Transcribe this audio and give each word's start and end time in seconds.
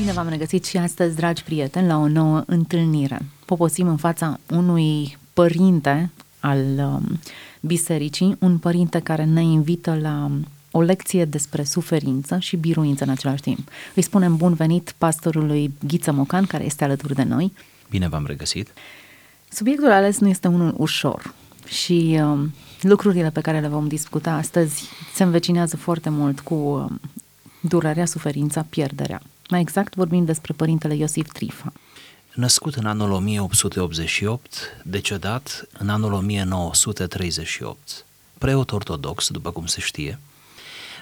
Bine 0.00 0.12
v-am 0.12 0.28
regăsit 0.28 0.64
și 0.64 0.76
astăzi, 0.76 1.16
dragi 1.16 1.42
prieteni, 1.42 1.86
la 1.86 1.96
o 1.98 2.08
nouă 2.08 2.42
întâlnire. 2.46 3.18
Poposim 3.44 3.88
în 3.88 3.96
fața 3.96 4.38
unui 4.50 5.18
părinte 5.32 6.10
al 6.40 6.58
um, 6.78 7.20
bisericii, 7.60 8.36
un 8.38 8.58
părinte 8.58 9.00
care 9.00 9.24
ne 9.24 9.42
invită 9.42 9.98
la 10.00 10.30
o 10.70 10.80
lecție 10.80 11.24
despre 11.24 11.64
suferință 11.64 12.38
și 12.38 12.56
biruință 12.56 13.04
în 13.04 13.10
același 13.10 13.42
timp. 13.42 13.68
Îi 13.94 14.02
spunem 14.02 14.36
bun 14.36 14.54
venit 14.54 14.94
pastorului 14.98 15.74
Ghiță 15.86 16.12
Mocan, 16.12 16.46
care 16.46 16.64
este 16.64 16.84
alături 16.84 17.14
de 17.14 17.22
noi. 17.22 17.52
Bine 17.90 18.08
v-am 18.08 18.26
regăsit! 18.26 18.68
Subiectul 19.48 19.90
ales 19.90 20.18
nu 20.18 20.28
este 20.28 20.48
unul 20.48 20.74
ușor 20.76 21.34
și 21.66 22.18
um, 22.22 22.52
lucrurile 22.80 23.30
pe 23.30 23.40
care 23.40 23.60
le 23.60 23.68
vom 23.68 23.88
discuta 23.88 24.32
astăzi 24.32 24.84
se 25.14 25.22
învecinează 25.22 25.76
foarte 25.76 26.08
mult 26.08 26.40
cu 26.40 26.54
um, 26.54 27.00
durerea, 27.60 28.04
suferința, 28.04 28.66
pierderea. 28.68 29.22
Mai 29.50 29.60
exact 29.60 29.94
vorbim 29.94 30.24
despre 30.24 30.52
părintele 30.52 30.94
Iosif 30.94 31.32
Trifa. 31.32 31.72
Născut 32.34 32.74
în 32.74 32.86
anul 32.86 33.10
1888, 33.10 34.76
decedat 34.84 35.68
în 35.78 35.88
anul 35.88 36.12
1938, 36.12 38.06
preot 38.38 38.72
ortodox, 38.72 39.28
după 39.28 39.50
cum 39.50 39.66
se 39.66 39.80
știe, 39.80 40.18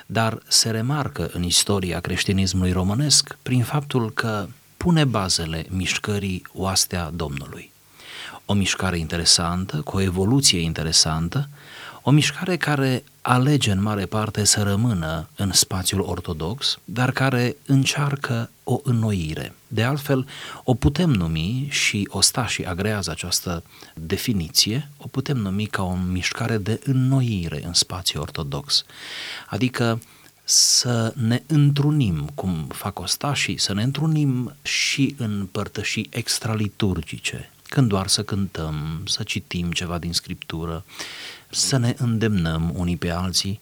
dar 0.07 0.39
se 0.47 0.71
remarcă 0.71 1.31
în 1.33 1.43
istoria 1.43 2.01
creștinismului 2.01 2.73
românesc 2.73 3.39
prin 3.43 3.63
faptul 3.63 4.11
că 4.11 4.49
pune 4.77 5.05
bazele 5.05 5.67
mișcării 5.69 6.43
Oastea 6.53 7.11
Domnului. 7.15 7.73
O 8.45 8.53
mișcare 8.53 8.99
interesantă, 8.99 9.77
cu 9.77 9.97
o 9.97 10.01
evoluție 10.01 10.61
interesantă, 10.61 11.49
o 12.09 12.11
mișcare 12.11 12.57
care 12.57 13.05
alege 13.21 13.71
în 13.71 13.83
mare 13.83 14.07
parte 14.07 14.45
să 14.45 14.63
rămână 14.63 15.29
în 15.37 15.53
spațiul 15.53 16.01
ortodox, 16.01 16.79
dar 16.85 17.11
care 17.11 17.57
încearcă 17.67 18.51
o 18.65 18.81
înnoire. 18.83 19.55
De 19.67 19.83
altfel, 19.83 20.27
o 20.65 20.75
putem 20.75 21.11
numi 21.11 21.67
și 21.71 22.09
Ostașii 22.11 22.67
agrează 22.67 23.11
această 23.11 23.63
definiție, 23.95 24.91
o 24.97 25.07
putem 25.07 25.37
numi 25.37 25.67
ca 25.67 25.83
o 25.83 25.95
mișcare 25.95 26.57
de 26.57 26.81
înnoire 26.85 27.65
în 27.65 27.73
spațiul 27.73 28.23
ortodox. 28.23 28.85
Adică 29.49 30.01
să 30.45 31.13
ne 31.17 31.43
întrunim, 31.47 32.31
cum 32.35 32.67
fac 32.69 32.99
ostașii, 32.99 33.59
să 33.59 33.75
ne 33.75 33.83
întrunim 33.83 34.55
și 34.63 35.15
în 35.19 35.49
părtășii 35.53 36.09
extraliturgice, 36.11 37.51
când 37.69 37.89
doar 37.89 38.07
să 38.07 38.23
cântăm, 38.23 39.03
să 39.07 39.23
citim 39.23 39.73
ceva 39.73 39.99
din 39.99 40.13
scriptură, 40.13 40.85
să 41.51 41.77
ne 41.77 41.95
îndemnăm 41.99 42.73
unii 42.75 42.97
pe 42.97 43.11
alții, 43.11 43.61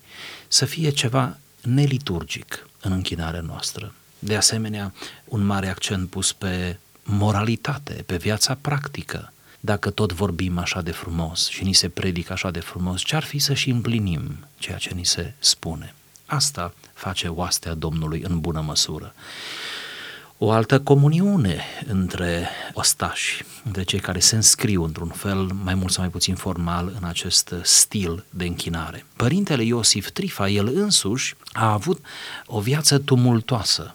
să 0.49 0.65
fie 0.65 0.91
ceva 0.91 1.39
neliturgic 1.63 2.69
în 2.81 2.93
închinarea 2.93 3.41
noastră. 3.41 3.95
De 4.19 4.37
asemenea, 4.37 4.95
un 5.25 5.47
mare 5.47 5.69
accent 5.69 6.09
pus 6.09 6.33
pe 6.33 6.79
moralitate, 7.03 7.93
pe 8.07 8.17
viața 8.17 8.59
practică. 8.61 9.33
Dacă 9.61 9.91
tot 9.91 10.13
vorbim 10.13 10.59
așa 10.59 10.83
de 10.83 10.91
frumos 10.91 11.49
și 11.49 11.65
ni 11.65 11.73
se 11.73 11.89
predică 11.89 12.33
așa 12.33 12.51
de 12.51 12.61
frumos, 12.61 13.03
ce-ar 13.03 13.23
fi 13.23 13.39
să 13.39 13.55
și 13.55 13.71
împlinim 13.71 14.47
ceea 14.59 14.77
ce 14.77 14.95
ni 14.95 15.05
se 15.05 15.35
spune? 15.39 15.95
Asta 16.27 16.75
face 16.95 17.29
oastea 17.29 17.75
Domnului 17.75 18.21
în 18.21 18.41
bună 18.41 18.61
măsură 18.61 19.15
o 20.39 20.51
altă 20.51 20.81
comuniune 20.81 21.65
între 21.87 22.49
ostași, 22.73 23.45
între 23.65 23.83
cei 23.83 23.99
care 23.99 24.19
se 24.19 24.35
înscriu 24.35 24.85
într-un 24.85 25.09
fel 25.09 25.51
mai 25.65 25.75
mult 25.75 25.93
sau 25.93 26.03
mai 26.03 26.13
puțin 26.13 26.35
formal 26.35 26.93
în 27.01 27.09
acest 27.09 27.55
stil 27.63 28.25
de 28.31 28.45
închinare. 28.45 29.05
Părintele 29.17 29.63
Iosif 29.63 30.11
Trifa, 30.11 30.49
el 30.49 30.67
însuși, 30.75 31.35
a 31.53 31.73
avut 31.73 32.05
o 32.47 32.61
viață 32.61 32.99
tumultoasă 32.99 33.95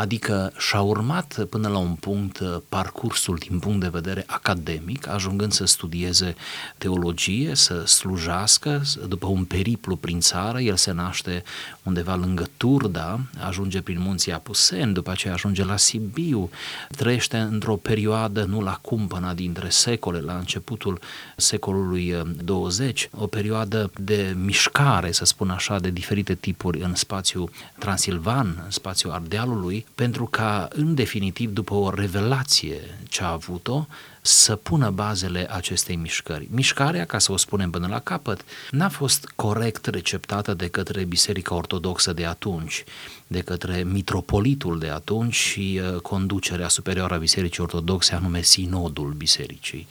adică 0.00 0.52
și-a 0.58 0.80
urmat 0.80 1.46
până 1.48 1.68
la 1.68 1.78
un 1.78 1.94
punct 1.94 2.38
uh, 2.38 2.56
parcursul 2.68 3.36
din 3.48 3.58
punct 3.58 3.80
de 3.80 3.88
vedere 3.88 4.24
academic, 4.26 5.08
ajungând 5.08 5.52
să 5.52 5.64
studieze 5.64 6.34
teologie, 6.78 7.54
să 7.54 7.84
slujească, 7.86 8.82
după 9.08 9.26
un 9.26 9.44
periplu 9.44 9.96
prin 9.96 10.20
țară, 10.20 10.60
el 10.60 10.76
se 10.76 10.92
naște 10.92 11.42
undeva 11.82 12.14
lângă 12.14 12.48
Turda, 12.56 13.20
ajunge 13.46 13.80
prin 13.80 14.00
munții 14.00 14.32
Apuseni, 14.32 14.92
după 14.92 15.10
aceea 15.10 15.32
ajunge 15.32 15.64
la 15.64 15.76
Sibiu, 15.76 16.50
trăiește 16.96 17.36
într-o 17.36 17.76
perioadă, 17.76 18.44
nu 18.44 18.60
la 18.60 18.78
cumpăna 18.80 19.34
dintre 19.34 19.68
secole, 19.68 20.20
la 20.20 20.36
începutul 20.36 21.00
secolului 21.36 22.14
20, 22.44 23.08
uh, 23.12 23.22
o 23.22 23.26
perioadă 23.26 23.90
de 24.00 24.36
mișcare, 24.42 25.12
să 25.12 25.24
spun 25.24 25.50
așa, 25.50 25.78
de 25.78 25.90
diferite 25.90 26.34
tipuri 26.34 26.80
în 26.80 26.94
spațiul 26.94 27.50
transilvan, 27.78 28.60
în 28.64 28.70
spațiul 28.70 29.12
Ardealului, 29.12 29.86
pentru 29.94 30.26
ca, 30.26 30.68
în 30.72 30.94
definitiv, 30.94 31.50
după 31.52 31.74
o 31.74 31.90
revelație 31.90 32.80
ce 33.08 33.22
a 33.22 33.30
avut-o, 33.30 33.86
să 34.22 34.56
pună 34.56 34.90
bazele 34.90 35.46
acestei 35.50 35.96
mișcări. 35.96 36.48
Mișcarea, 36.50 37.04
ca 37.04 37.18
să 37.18 37.32
o 37.32 37.36
spunem 37.36 37.70
până 37.70 37.86
la 37.86 37.98
capăt, 38.00 38.44
n-a 38.70 38.88
fost 38.88 39.32
corect 39.36 39.86
receptată 39.86 40.54
de 40.54 40.68
către 40.68 41.04
Biserica 41.04 41.54
Ortodoxă 41.54 42.12
de 42.12 42.26
atunci, 42.26 42.84
de 43.26 43.40
către 43.40 43.82
mitropolitul 43.82 44.78
de 44.78 44.88
atunci 44.88 45.34
și 45.34 45.80
uh, 45.82 46.00
conducerea 46.00 46.68
superioară 46.68 47.14
a 47.14 47.18
Bisericii 47.18 47.62
Ortodoxe, 47.62 48.14
anume 48.14 48.42
Sinodul 48.42 49.12
Bisericii. 49.12 49.86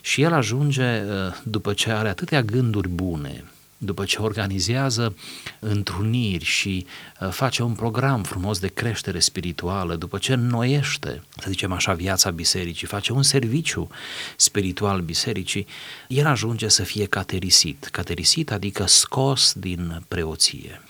Și 0.00 0.22
el 0.22 0.32
ajunge, 0.32 1.02
uh, 1.02 1.34
după 1.42 1.72
ce 1.72 1.90
are 1.90 2.08
atâtea 2.08 2.42
gânduri 2.42 2.88
bune, 2.88 3.44
după 3.78 4.04
ce 4.04 4.18
organizează 4.18 5.16
întruniri 5.58 6.44
și 6.44 6.86
uh, 7.20 7.28
face 7.30 7.62
un 7.62 7.72
program 7.72 8.22
frumos 8.22 8.58
de 8.58 8.68
creștere 8.68 9.18
spirituală, 9.18 9.96
după 9.96 10.18
ce 10.18 10.32
înnoiește, 10.32 11.22
să 11.36 11.46
zicem 11.48 11.72
așa, 11.72 11.92
viața 11.92 12.30
bisericii, 12.30 12.86
face 12.86 13.12
un 13.12 13.22
serviciu 13.22 13.88
spiritual 14.36 15.00
bisericii, 15.00 15.66
el 16.08 16.26
ajunge 16.26 16.68
să 16.68 16.82
fie 16.82 17.04
caterisit. 17.04 17.84
Caterisit 17.84 18.50
adică 18.50 18.86
scos 18.86 19.52
din 19.52 20.02
preoție. 20.08 20.80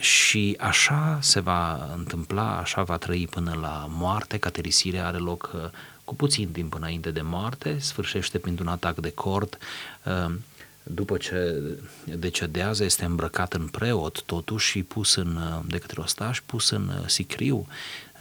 Și 0.00 0.56
așa 0.58 1.18
se 1.22 1.40
va 1.40 1.90
întâmpla, 1.96 2.58
așa 2.58 2.82
va 2.82 2.96
trăi 2.96 3.28
până 3.30 3.58
la 3.60 3.86
moarte, 3.88 4.38
caterisirea 4.38 5.06
are 5.06 5.16
loc 5.16 5.50
uh, 5.54 5.60
cu 6.04 6.14
puțin 6.14 6.50
timp 6.52 6.74
înainte 6.74 7.10
de 7.10 7.20
moarte, 7.20 7.78
sfârșește 7.78 8.38
printr-un 8.38 8.68
atac 8.68 8.96
de 8.96 9.10
cord, 9.10 9.58
uh, 10.04 10.34
după 10.82 11.16
ce 11.16 11.62
decedează, 12.04 12.84
este 12.84 13.04
îmbrăcat 13.04 13.52
în 13.52 13.66
preot, 13.66 14.22
totuși, 14.22 14.70
și 14.70 14.82
pus 14.82 15.14
în, 15.14 15.38
de 15.66 15.78
către 15.78 16.00
ostaș, 16.00 16.40
pus 16.46 16.70
în 16.70 16.90
sicriu, 17.06 17.66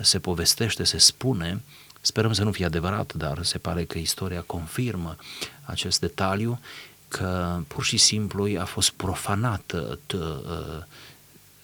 se 0.01 0.19
povestește, 0.19 0.83
se 0.83 0.97
spune, 0.97 1.61
sperăm 2.01 2.33
să 2.33 2.43
nu 2.43 2.51
fie 2.51 2.65
adevărat, 2.65 3.13
dar 3.13 3.43
se 3.43 3.57
pare 3.57 3.83
că 3.83 3.97
istoria 3.97 4.41
confirmă 4.41 5.15
acest 5.63 5.99
detaliu, 5.99 6.59
că 7.07 7.59
pur 7.67 7.83
și 7.83 7.97
simplu 7.97 8.47
a 8.59 8.65
fost 8.65 8.89
profanată 8.89 9.99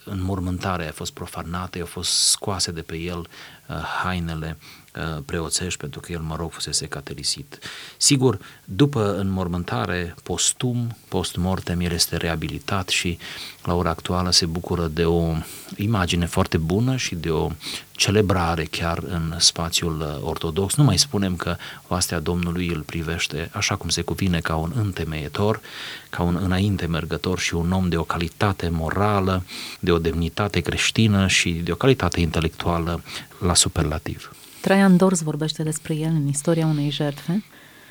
în 0.06 0.22
mormântare 0.22 0.88
a 0.88 0.91
fost 0.91 1.12
profanată, 1.12 1.79
au 1.79 1.85
fost 1.85 2.12
scoase 2.12 2.72
de 2.72 2.81
pe 2.81 2.97
el 2.97 3.19
uh, 3.19 3.27
hainele 3.68 4.58
uh, 4.96 5.22
preoțești 5.26 5.80
pentru 5.80 6.00
că 6.00 6.12
el, 6.12 6.20
mă 6.20 6.36
rog, 6.36 6.52
fusese 6.52 6.86
caterisit. 6.86 7.59
Sigur, 7.98 8.40
după 8.66 9.16
înmormântare, 9.18 10.16
postum, 10.24 10.98
post-mortem, 11.09 11.80
el 11.80 11.92
este 11.92 12.18
reabilitat 12.18 12.90
și 12.90 13.18
la 13.64 13.74
ora 13.74 13.90
actuală 13.90 14.31
se 14.31 14.46
bucură 14.46 14.88
de 14.88 15.06
o 15.06 15.34
imagine 15.75 16.25
foarte 16.25 16.58
bună 16.58 16.96
și 16.96 17.16
de 17.16 17.30
o 17.30 17.50
celebrare 17.92 18.64
chiar 18.64 19.04
în 19.08 19.34
spațiul 19.38 20.00
uh, 20.00 20.28
ortodox. 20.28 20.75
Nu 20.75 20.84
mai 20.84 20.98
spunem 20.98 21.36
că 21.36 21.56
oastea 21.88 22.20
Domnului 22.20 22.68
îl 22.68 22.81
privește 22.81 23.50
așa 23.54 23.75
cum 23.75 23.90
se 23.90 24.02
cuvine 24.02 24.40
ca 24.40 24.56
un 24.56 24.72
întemeietor, 24.75 25.62
ca 26.09 26.24
un 26.24 26.40
înainte 26.42 26.86
mergător 26.86 27.40
și 27.40 27.56
un 27.56 27.72
om 27.72 27.90
de 27.90 27.98
o 27.98 28.04
calitate 28.04 28.70
morală, 28.70 29.44
de 29.80 29.92
o 29.92 29.98
demnitate 29.98 30.59
creștină 30.59 31.28
și 31.28 31.50
de 31.50 31.72
o 31.72 31.75
calitate 31.75 32.20
intelectuală 32.20 33.04
la 33.40 33.54
superlativ. 33.56 34.32
Traian 34.62 34.98
Dors 34.98 35.22
vorbește 35.22 35.63
despre 35.63 35.96
el 35.96 36.12
în 36.16 36.28
istoria 36.28 36.66
unei 36.66 36.90
jertfe. 36.90 37.44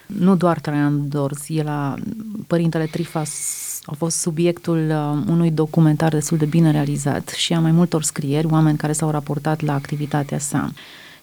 Nu 0.06 0.36
doar 0.36 0.60
Traian 0.60 1.08
Dors, 1.08 1.44
el 1.48 1.68
a, 1.68 1.94
părintele 2.46 2.86
Trifas 2.86 3.30
a 3.84 3.94
fost 3.94 4.16
subiectul 4.16 4.90
uh, 4.90 5.22
unui 5.28 5.50
documentar 5.50 6.12
destul 6.12 6.38
de 6.38 6.44
bine 6.44 6.70
realizat 6.70 7.28
și 7.28 7.52
a 7.52 7.60
mai 7.60 7.70
multor 7.70 8.02
scrieri, 8.02 8.46
oameni 8.46 8.78
care 8.78 8.92
s-au 8.92 9.10
raportat 9.10 9.60
la 9.60 9.74
activitatea 9.74 10.38
sa. 10.38 10.72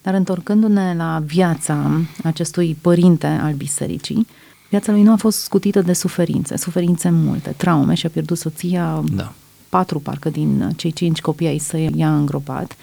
Dar 0.02 0.14
întorcându-ne 0.14 0.94
la 0.96 1.22
viața 1.26 2.02
acestui 2.24 2.78
părinte 2.82 3.28
al 3.28 3.54
bisericii, 3.54 4.28
viața 4.70 4.92
lui 4.92 5.02
nu 5.02 5.12
a 5.12 5.16
fost 5.16 5.40
scutită 5.40 5.82
de 5.82 5.94
suferințe, 5.94 6.58
suferințe 6.58 7.10
multe, 7.10 7.54
traume 7.58 7.94
și 7.94 8.06
a 8.06 8.10
pierdut 8.10 8.38
soția, 8.38 9.04
da. 9.12 9.34
patru 9.70 10.00
parcă 10.00 10.30
din 10.30 10.74
cei 10.76 10.92
cinci 10.92 11.22
copii 11.22 11.48
ai 11.48 11.58
săi 11.58 11.92
i-a 11.96 12.16
îngropat. 12.16 12.76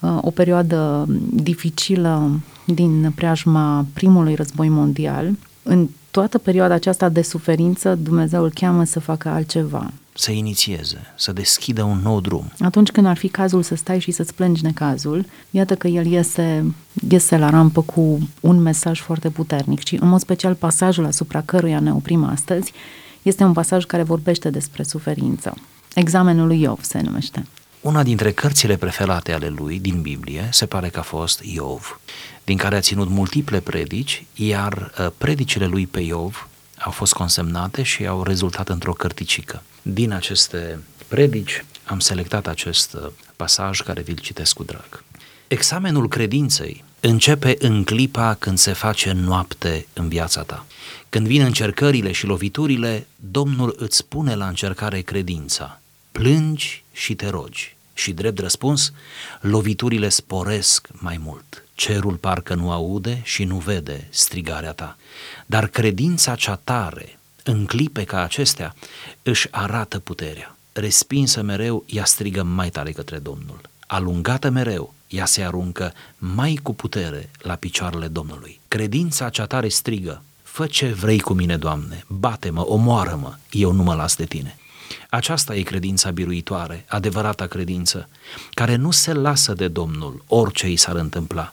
Uh, 0.00 0.18
o 0.20 0.30
perioadă 0.30 1.04
dificilă 1.32 2.40
din 2.64 3.12
preajma 3.14 3.86
primului 3.92 4.34
război 4.34 4.68
mondial. 4.68 5.30
În 5.62 5.88
toată 6.10 6.38
perioada 6.38 6.74
aceasta 6.74 7.08
de 7.08 7.22
suferință, 7.22 7.94
Dumnezeu 7.94 8.42
îl 8.42 8.50
cheamă 8.54 8.84
să 8.84 9.00
facă 9.00 9.28
altceva. 9.28 9.90
să 10.14 10.30
inițieze, 10.30 10.98
să 11.16 11.32
deschidă 11.32 11.82
un 11.82 12.00
nou 12.02 12.20
drum. 12.20 12.52
Atunci 12.58 12.90
când 12.90 13.06
ar 13.06 13.16
fi 13.16 13.28
cazul 13.28 13.62
să 13.62 13.74
stai 13.74 13.98
și 13.98 14.10
să-ți 14.10 14.34
plângi 14.34 14.64
necazul, 14.64 15.24
iată 15.50 15.74
că 15.74 15.88
el 15.88 16.06
iese, 16.06 16.74
iese 17.08 17.36
la 17.36 17.50
rampă 17.50 17.82
cu 17.82 18.28
un 18.40 18.60
mesaj 18.62 19.00
foarte 19.00 19.28
puternic 19.30 19.84
și 19.84 19.98
în 20.00 20.08
mod 20.08 20.20
special 20.20 20.54
pasajul 20.54 21.06
asupra 21.06 21.40
căruia 21.40 21.80
ne 21.80 21.92
oprim 21.92 22.24
astăzi 22.24 22.72
este 23.22 23.44
un 23.44 23.52
pasaj 23.52 23.84
care 23.84 24.02
vorbește 24.02 24.50
despre 24.50 24.82
suferință. 24.82 25.54
Examenul 25.94 26.46
lui 26.46 26.60
Iov 26.60 26.78
se 26.82 27.00
numește. 27.00 27.46
Una 27.80 28.02
dintre 28.02 28.32
cărțile 28.32 28.76
preferate 28.76 29.32
ale 29.32 29.48
lui 29.48 29.78
din 29.78 30.00
Biblie 30.00 30.48
se 30.52 30.66
pare 30.66 30.88
că 30.88 30.98
a 30.98 31.02
fost 31.02 31.40
Iov, 31.42 32.00
din 32.44 32.56
care 32.56 32.76
a 32.76 32.80
ținut 32.80 33.08
multiple 33.08 33.60
predici, 33.60 34.24
iar 34.34 34.92
uh, 34.98 35.06
predicile 35.18 35.66
lui 35.66 35.86
pe 35.86 36.00
Iov 36.00 36.48
au 36.78 36.90
fost 36.90 37.12
consemnate 37.12 37.82
și 37.82 38.06
au 38.06 38.22
rezultat 38.22 38.68
într-o 38.68 38.92
cărticică. 38.92 39.62
Din 39.82 40.12
aceste 40.12 40.78
predici 41.08 41.64
am 41.84 41.98
selectat 41.98 42.46
acest 42.46 42.94
uh, 42.94 43.06
pasaj 43.36 43.80
care 43.80 44.02
vi-l 44.02 44.18
citesc 44.18 44.54
cu 44.54 44.64
drag. 44.64 45.04
Examenul 45.48 46.08
credinței 46.08 46.84
începe 47.00 47.56
în 47.58 47.84
clipa 47.84 48.34
când 48.34 48.58
se 48.58 48.72
face 48.72 49.12
noapte 49.12 49.86
în 49.92 50.08
viața 50.08 50.42
ta. 50.42 50.66
Când 51.08 51.26
vin 51.26 51.42
încercările 51.42 52.12
și 52.12 52.26
loviturile, 52.26 53.06
Domnul 53.16 53.74
îți 53.78 54.06
pune 54.06 54.34
la 54.34 54.48
încercare 54.48 55.00
credința. 55.00 55.79
Plângi 56.12 56.84
și 56.92 57.14
te 57.14 57.28
rogi. 57.28 57.76
Și 57.94 58.12
drept 58.12 58.38
răspuns, 58.38 58.92
loviturile 59.40 60.08
sporesc 60.08 60.88
mai 60.92 61.20
mult. 61.22 61.64
Cerul 61.74 62.14
parcă 62.14 62.54
nu 62.54 62.70
aude 62.70 63.20
și 63.24 63.44
nu 63.44 63.56
vede 63.56 64.08
strigarea 64.10 64.72
ta. 64.72 64.96
Dar 65.46 65.66
credința 65.66 66.34
cea 66.34 66.60
tare, 66.64 67.18
în 67.44 67.66
clipe 67.66 68.04
ca 68.04 68.22
acestea, 68.22 68.74
își 69.22 69.48
arată 69.50 69.98
puterea. 69.98 70.56
Respinsă 70.72 71.42
mereu, 71.42 71.84
ea 71.86 72.04
strigă 72.04 72.42
mai 72.42 72.70
tare 72.70 72.92
către 72.92 73.18
Domnul. 73.18 73.60
Alungată 73.86 74.50
mereu, 74.50 74.94
ea 75.08 75.26
se 75.26 75.42
aruncă 75.42 75.92
mai 76.18 76.58
cu 76.62 76.74
putere 76.74 77.30
la 77.38 77.54
picioarele 77.54 78.08
Domnului. 78.08 78.60
Credința 78.68 79.28
cea 79.28 79.46
tare 79.46 79.68
strigă, 79.68 80.22
fă 80.42 80.66
ce 80.66 80.86
vrei 80.86 81.20
cu 81.20 81.32
mine, 81.32 81.56
Doamne, 81.56 82.04
bate-mă, 82.06 82.66
omoară-mă, 82.66 83.34
eu 83.50 83.72
nu 83.72 83.82
mă 83.82 83.94
las 83.94 84.16
de 84.16 84.24
tine. 84.24 84.58
Aceasta 85.10 85.54
e 85.54 85.62
credința 85.62 86.10
biruitoare, 86.10 86.84
adevărata 86.88 87.46
credință, 87.46 88.08
care 88.50 88.76
nu 88.76 88.90
se 88.90 89.12
lasă 89.12 89.52
de 89.52 89.68
Domnul, 89.68 90.24
orice 90.26 90.66
îi 90.66 90.76
s-ar 90.76 90.96
întâmpla. 90.96 91.52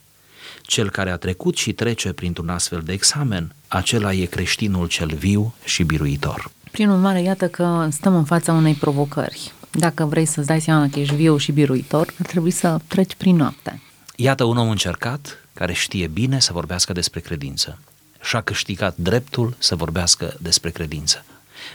Cel 0.62 0.89
care 0.89 1.09
a 1.09 1.18
trecut 1.18 1.57
și 1.57 1.74
trece 1.74 2.13
printr-un 2.13 2.50
astfel 2.50 2.81
de 2.81 2.94
examen, 2.94 3.56
acela 3.68 4.13
e 4.13 4.25
creștinul 4.25 4.88
cel 4.88 5.15
viu 5.15 5.54
și 5.63 5.83
biruitor. 5.83 6.51
Prin 6.71 6.89
urmare, 6.89 7.21
iată 7.21 7.48
că 7.48 7.88
stăm 7.92 8.15
în 8.15 8.24
fața 8.24 8.54
unei 8.54 8.74
provocări. 8.74 9.51
Dacă 9.71 10.06
vrei 10.06 10.25
să-ți 10.25 10.48
dai 10.48 10.62
seama 10.62 10.89
că 10.92 11.00
ești 11.00 11.15
viu 11.15 11.38
și 11.38 11.51
biruitor, 11.51 12.13
ar 12.19 12.25
trebui 12.25 12.51
să 12.51 12.80
treci 12.88 13.15
prin 13.15 13.36
noapte. 13.36 13.81
Iată 14.15 14.44
un 14.44 14.57
om 14.57 14.69
încercat 14.69 15.48
care 15.54 15.74
știe 15.74 16.07
bine 16.07 16.39
să 16.39 16.54
vorbească 16.54 16.94
despre 16.94 17.19
credință 17.19 17.80
și-a 18.21 18.42
câștigat 18.42 18.98
dreptul 18.98 19.56
să 19.57 19.75
vorbească 19.75 20.33
despre 20.42 20.69
credință. 20.69 21.25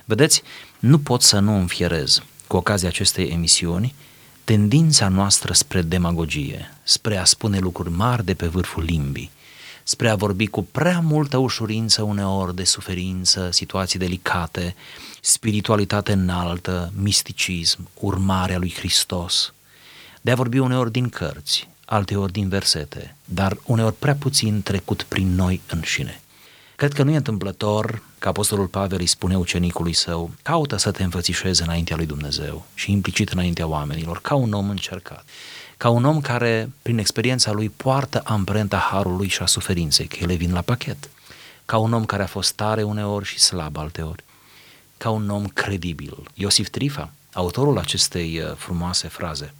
Vedeți, 0.05 0.43
nu 0.79 0.99
pot 0.99 1.23
să 1.23 1.39
nu 1.39 1.56
înfierez 1.56 2.23
cu 2.47 2.56
ocazia 2.56 2.89
acestei 2.89 3.29
emisiuni 3.29 3.94
tendința 4.44 5.09
noastră 5.09 5.53
spre 5.53 5.83
demagogie, 5.83 6.75
spre 6.83 7.17
a 7.17 7.25
spune 7.25 7.59
lucruri 7.59 7.91
mari 7.91 8.25
de 8.25 8.35
pe 8.35 8.47
vârful 8.47 8.83
limbii, 8.83 9.31
spre 9.83 10.09
a 10.09 10.15
vorbi 10.15 10.47
cu 10.47 10.62
prea 10.62 11.00
multă 11.00 11.37
ușurință 11.37 12.03
uneori 12.03 12.55
de 12.55 12.65
suferință, 12.65 13.49
situații 13.53 13.99
delicate, 13.99 14.75
spiritualitate 15.21 16.12
înaltă, 16.12 16.93
misticism, 16.97 17.89
urmarea 18.00 18.59
lui 18.59 18.75
Hristos, 18.77 19.53
de 20.21 20.31
a 20.31 20.35
vorbi 20.35 20.59
uneori 20.59 20.93
din 20.93 21.09
cărți, 21.09 21.69
alteori 21.85 22.33
din 22.33 22.49
versete, 22.49 23.17
dar 23.25 23.56
uneori 23.65 23.94
prea 23.94 24.15
puțin 24.15 24.62
trecut 24.62 25.03
prin 25.03 25.35
noi 25.35 25.61
înșine. 25.67 26.21
Cred 26.82 26.94
că 26.94 27.02
nu 27.02 27.11
e 27.11 27.17
întâmplător 27.17 28.02
că 28.19 28.29
Apostolul 28.29 28.67
Pavel 28.67 28.99
îi 29.00 29.06
spune 29.06 29.37
ucenicului 29.37 29.93
său, 29.93 30.31
caută 30.43 30.76
să 30.76 30.90
te 30.90 31.02
înfățișezi 31.02 31.62
înaintea 31.62 31.96
lui 31.96 32.06
Dumnezeu 32.06 32.67
și 32.75 32.93
implicit 32.93 33.29
înaintea 33.29 33.67
oamenilor, 33.67 34.20
ca 34.20 34.34
un 34.34 34.52
om 34.52 34.70
încercat, 34.70 35.25
ca 35.76 35.88
un 35.88 36.05
om 36.05 36.20
care, 36.20 36.70
prin 36.82 36.99
experiența 36.99 37.52
lui, 37.52 37.69
poartă 37.69 38.23
amprenta 38.25 38.76
harului 38.76 39.29
și 39.29 39.43
a 39.43 39.46
suferinței, 39.46 40.06
că 40.06 40.17
ele 40.20 40.34
vin 40.34 40.52
la 40.52 40.61
pachet, 40.61 41.11
ca 41.64 41.76
un 41.76 41.93
om 41.93 42.05
care 42.05 42.23
a 42.23 42.26
fost 42.26 42.52
tare 42.52 42.82
uneori 42.82 43.25
și 43.25 43.38
slab 43.38 43.76
alteori, 43.76 44.25
ca 44.96 45.11
un 45.11 45.31
om 45.31 45.46
credibil. 45.46 46.17
Iosif 46.34 46.69
Trifa, 46.69 47.12
autorul 47.32 47.79
acestei 47.79 48.38
uh, 48.38 48.55
frumoase 48.56 49.08
fraze, 49.08 49.55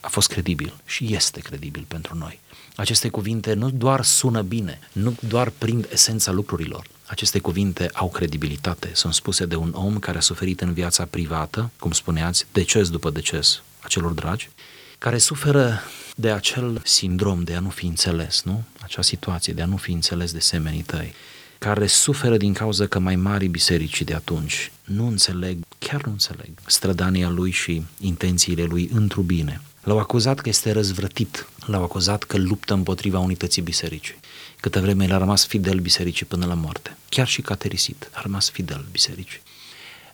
a 0.00 0.08
fost 0.08 0.28
credibil 0.28 0.74
și 0.84 1.14
este 1.14 1.40
credibil 1.40 1.84
pentru 1.88 2.16
noi. 2.16 2.40
Aceste 2.76 3.08
cuvinte 3.08 3.54
nu 3.54 3.70
doar 3.70 4.04
sună 4.04 4.42
bine, 4.42 4.78
nu 4.92 5.16
doar 5.28 5.52
prind 5.58 5.88
esența 5.92 6.32
lucrurilor. 6.32 6.86
Aceste 7.06 7.38
cuvinte 7.38 7.90
au 7.92 8.08
credibilitate, 8.08 8.90
sunt 8.94 9.14
spuse 9.14 9.46
de 9.46 9.54
un 9.56 9.72
om 9.74 9.98
care 9.98 10.18
a 10.18 10.20
suferit 10.20 10.60
în 10.60 10.72
viața 10.72 11.04
privată, 11.04 11.70
cum 11.78 11.90
spuneați, 11.92 12.46
deces 12.52 12.90
după 12.90 13.10
deces 13.10 13.62
a 13.80 13.86
celor 13.88 14.12
dragi, 14.12 14.50
care 14.98 15.18
suferă 15.18 15.80
de 16.16 16.30
acel 16.30 16.80
sindrom 16.84 17.42
de 17.42 17.54
a 17.54 17.60
nu 17.60 17.68
fi 17.68 17.86
înțeles, 17.86 18.42
nu? 18.44 18.64
Acea 18.80 19.02
situație 19.02 19.52
de 19.52 19.62
a 19.62 19.66
nu 19.66 19.76
fi 19.76 19.92
înțeles 19.92 20.32
de 20.32 20.40
semenii 20.40 20.82
tăi, 20.82 21.14
care 21.58 21.86
suferă 21.86 22.36
din 22.36 22.52
cauza 22.52 22.86
că 22.86 22.98
mai 22.98 23.16
mari 23.16 23.46
bisericii 23.46 24.04
de 24.04 24.14
atunci 24.14 24.72
nu 24.84 25.06
înțeleg, 25.06 25.58
chiar 25.78 26.04
nu 26.04 26.10
înțeleg, 26.10 26.50
strădania 26.66 27.28
lui 27.28 27.50
și 27.50 27.82
intențiile 28.00 28.62
lui 28.62 28.90
într 28.92 29.20
bine. 29.20 29.60
L-au 29.82 29.98
acuzat 29.98 30.40
că 30.40 30.48
este 30.48 30.72
răzvrătit, 30.72 31.46
l-au 31.66 31.82
acuzat 31.82 32.22
că 32.22 32.36
luptă 32.36 32.74
împotriva 32.74 33.18
unității 33.18 33.62
bisericii. 33.62 34.14
Câtă 34.60 34.80
vreme 34.80 35.04
el 35.04 35.12
a 35.12 35.18
rămas 35.18 35.46
fidel 35.46 35.78
bisericii 35.78 36.26
până 36.26 36.46
la 36.46 36.54
moarte, 36.54 36.96
chiar 37.08 37.26
și 37.26 37.42
caterisit, 37.42 38.10
a 38.12 38.20
rămas 38.22 38.50
fidel 38.50 38.84
bisericii. 38.90 39.40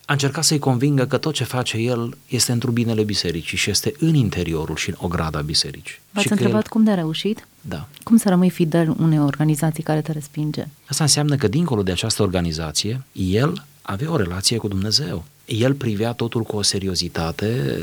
A 0.05 0.13
încercat 0.13 0.45
să-i 0.45 0.59
convingă 0.59 1.07
că 1.07 1.17
tot 1.17 1.35
ce 1.35 1.45
face 1.45 1.77
el 1.77 2.17
este 2.27 2.53
într 2.53 2.69
binele 2.69 3.03
bisericii 3.03 3.57
și 3.59 3.71
este 3.71 3.95
în 3.99 4.15
interiorul 4.15 4.77
și 4.77 4.89
în 4.89 4.95
ograda 4.99 5.41
bisericii. 5.41 5.99
V-ați 6.11 6.27
și 6.27 6.33
întrebat 6.33 6.63
el... 6.63 6.69
cum 6.69 6.85
de 6.85 6.91
a 6.91 6.95
reușit? 6.95 7.47
Da. 7.61 7.89
Cum 8.03 8.17
să 8.17 8.29
rămâi 8.29 8.51
fidel 8.51 8.95
unei 8.99 9.19
organizații 9.19 9.83
care 9.83 10.01
te 10.01 10.13
respinge? 10.13 10.67
Asta 10.87 11.03
înseamnă 11.03 11.37
că 11.37 11.49
dincolo 11.49 11.83
de 11.83 11.93
această 11.93 12.23
organizație, 12.23 13.03
el 13.13 13.65
avea 13.83 14.11
o 14.11 14.17
relație 14.17 14.57
cu 14.57 14.69
Dumnezeu. 14.69 15.25
El 15.45 15.75
privea 15.75 16.13
totul 16.13 16.43
cu 16.43 16.57
o 16.57 16.63
seriozitate 16.63 17.79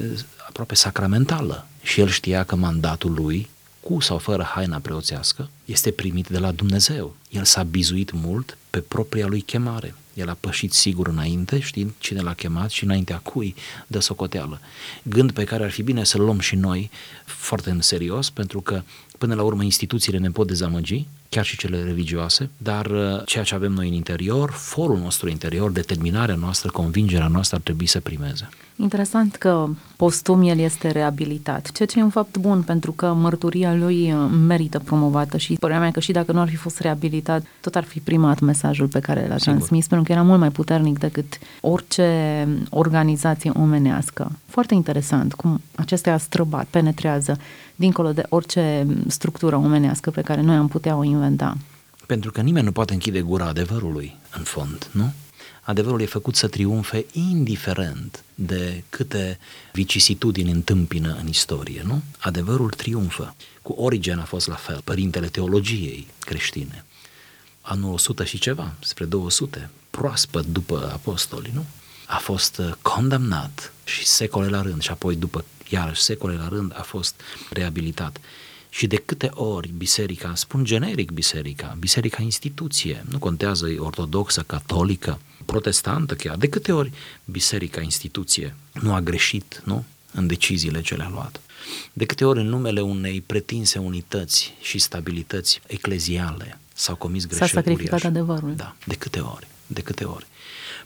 aproape 0.48 0.76
sacramentală 0.76 1.68
și 1.82 2.00
el 2.00 2.08
știa 2.08 2.44
că 2.44 2.56
mandatul 2.56 3.12
lui, 3.12 3.50
cu 3.90 4.00
sau 4.00 4.18
fără 4.18 4.44
haina 4.44 4.78
preoțească, 4.78 5.50
este 5.66 5.92
primit 5.92 6.28
de 6.28 6.38
la 6.38 6.52
Dumnezeu. 6.52 7.16
El 7.30 7.44
s-a 7.44 7.64
bizuit 7.64 8.12
mult 8.12 8.58
pe 8.70 8.80
propria 8.80 9.28
lui 9.28 9.42
chemare. 9.42 9.96
El 10.14 10.30
a 10.30 10.38
pășit 10.40 10.74
sigur 10.74 11.08
înainte, 11.08 11.60
știind 11.60 11.92
cine 11.98 12.22
l-a 12.22 12.34
chemat 12.34 12.70
și 12.70 12.84
înaintea 12.84 13.18
cui 13.18 13.56
dă 13.88 14.00
socoteală. 14.00 14.60
Gând 15.04 15.32
pe 15.32 15.44
care 15.44 15.64
ar 15.64 15.72
fi 15.72 15.84
bine 15.84 16.04
să-l 16.04 16.22
luăm 16.22 16.40
și 16.40 16.56
noi 16.56 16.90
foarte 17.26 17.70
în 17.70 17.82
serios, 17.82 18.30
pentru 18.30 18.62
că 18.62 18.82
până 19.18 19.36
la 19.36 19.44
urmă 19.44 19.64
instituțiile 19.64 20.18
ne 20.18 20.32
pot 20.32 20.48
dezamăgi, 20.48 21.06
chiar 21.30 21.46
și 21.46 21.58
cele 21.58 21.84
religioase, 21.84 22.50
dar 22.58 22.86
uh, 22.86 23.22
ceea 23.26 23.44
ce 23.44 23.56
avem 23.56 23.72
noi 23.72 23.88
în 23.88 23.94
interior, 23.94 24.52
forul 24.52 24.98
nostru 24.98 25.30
interior, 25.30 25.72
determinarea 25.72 26.36
noastră, 26.36 26.70
convingerea 26.70 27.28
noastră 27.28 27.56
ar 27.56 27.62
trebui 27.62 27.86
să 27.86 28.00
primeze. 28.00 28.50
Interesant 28.82 29.36
că 29.36 29.68
postum 29.96 30.42
el 30.42 30.60
este 30.60 30.92
reabilitat, 30.92 31.72
ceea 31.72 31.88
ce 31.88 32.00
e 32.00 32.04
un 32.04 32.10
fapt 32.10 32.38
bun 32.38 32.62
pentru 32.62 32.92
că 32.92 33.14
mărturia 33.14 33.74
lui 33.74 34.14
uh, 34.14 34.30
merită 34.48 34.80
promovată 34.80 35.38
și 35.38 35.54
părerea 35.54 35.82
mea 35.82 35.92
că 35.92 36.00
și 36.00 36.12
dacă 36.12 36.32
nu 36.32 36.40
ar 36.40 36.50
fi 36.50 36.56
fost 36.56 36.80
reabilitat, 36.80 37.44
tot 37.62 37.76
ar 37.76 37.84
fi 37.84 38.00
primat 38.00 38.40
mesajul 38.40 38.88
pe 38.88 39.00
care 39.00 39.28
l-a 39.28 39.38
Sigur. 39.38 39.54
transmis, 39.54 39.88
pentru 39.88 40.06
că 40.06 40.12
era 40.12 40.22
mult 40.22 40.40
mai 40.40 40.50
puternic 40.50 41.00
decât 41.00 41.38
orice 41.62 42.48
organizație 42.70 43.52
omenească. 43.54 44.32
Foarte 44.46 44.74
interesant 44.74 45.34
cum 45.34 45.62
acestea 45.76 46.14
a 46.14 46.18
străbat, 46.18 46.66
penetrează 46.66 47.38
dincolo 47.76 48.12
de 48.12 48.24
orice 48.30 48.88
structură 49.08 49.56
omenească 49.56 50.10
pe 50.10 50.22
care 50.22 50.42
noi 50.42 50.56
am 50.56 50.68
putea 50.68 50.96
o 50.96 51.04
inventa. 51.04 51.58
Pentru 52.06 52.32
că 52.32 52.42
nimeni 52.42 52.66
nu 52.66 52.72
poate 52.72 52.94
închide 52.94 53.22
gura 53.22 53.46
adevărului, 53.46 54.16
în 54.38 54.44
fond, 54.44 54.90
nu? 54.92 55.12
Adevărul 55.70 56.02
e 56.02 56.06
făcut 56.06 56.36
să 56.36 56.48
triumfe 56.48 57.06
indiferent 57.12 58.24
de 58.36 58.84
câte 58.90 59.40
vicisitudini 59.74 60.52
întâmpină 60.52 61.18
în 61.20 61.28
istorie, 61.28 61.82
nu? 61.86 62.02
Adevărul 62.20 62.70
triumfă. 62.70 63.36
Cu 63.62 63.72
Origen 63.72 64.20
a 64.20 64.24
fost 64.24 64.48
la 64.48 64.56
fel, 64.56 64.82
părintele 64.84 65.28
teologiei 65.28 66.08
creștine. 66.20 66.86
Anul 67.62 67.94
100 67.94 68.24
și 68.24 68.40
ceva, 68.40 68.74
spre 68.80 69.06
200, 69.06 69.70
proaspăt 69.90 70.46
după 70.46 70.90
apostoli, 70.94 71.52
nu? 71.54 71.66
A 72.06 72.18
fost 72.18 72.58
uh, 72.58 72.72
condamnat 72.82 73.74
și 73.84 74.06
secole 74.06 74.48
la 74.48 74.62
rând 74.62 74.82
și 74.82 74.92
apoi 74.92 75.16
după 75.16 75.46
iarăși 75.70 76.02
secole 76.02 76.34
la 76.34 76.48
rând 76.48 76.74
a 76.78 76.82
fost 76.82 77.22
reabilitat. 77.50 78.20
Și 78.70 78.88
de 78.88 78.96
câte 78.96 79.30
ori 79.34 79.72
biserica, 79.78 80.36
spun 80.36 80.64
generic 80.64 81.12
biserica, 81.12 81.76
biserica 81.80 82.22
instituție, 82.22 83.06
nu 83.10 83.20
contează 83.20 83.68
e 83.68 83.80
ortodoxă, 83.80 84.42
catolică, 84.42 85.20
protestantă 85.52 86.16
chiar, 86.16 86.36
de 86.36 86.50
câte 86.50 86.72
ori 86.72 86.92
biserica 87.26 87.82
instituție 87.82 88.56
nu 88.82 88.94
a 88.94 89.02
greșit, 89.02 89.62
nu? 89.66 89.84
În 90.12 90.28
deciziile 90.28 90.82
ce 90.82 90.96
le-a 90.96 91.10
luat. 91.12 91.40
De 91.94 92.06
câte 92.06 92.26
ori 92.26 92.40
în 92.40 92.48
numele 92.48 92.82
unei 92.82 93.22
pretinse 93.22 93.80
unități 93.80 94.54
și 94.62 94.80
stabilități 94.80 95.62
ecleziale 95.68 96.60
s-au 96.74 96.96
comis 96.96 97.26
greșeli 97.26 97.50
S-a 97.50 97.56
sacrificat 97.56 97.86
uriașe. 97.86 98.08
adevărul. 98.08 98.54
Da, 98.56 98.76
de 98.86 98.96
câte 98.96 99.20
ori, 99.20 99.48
de 99.68 99.82
câte 99.82 100.04
ori. 100.04 100.26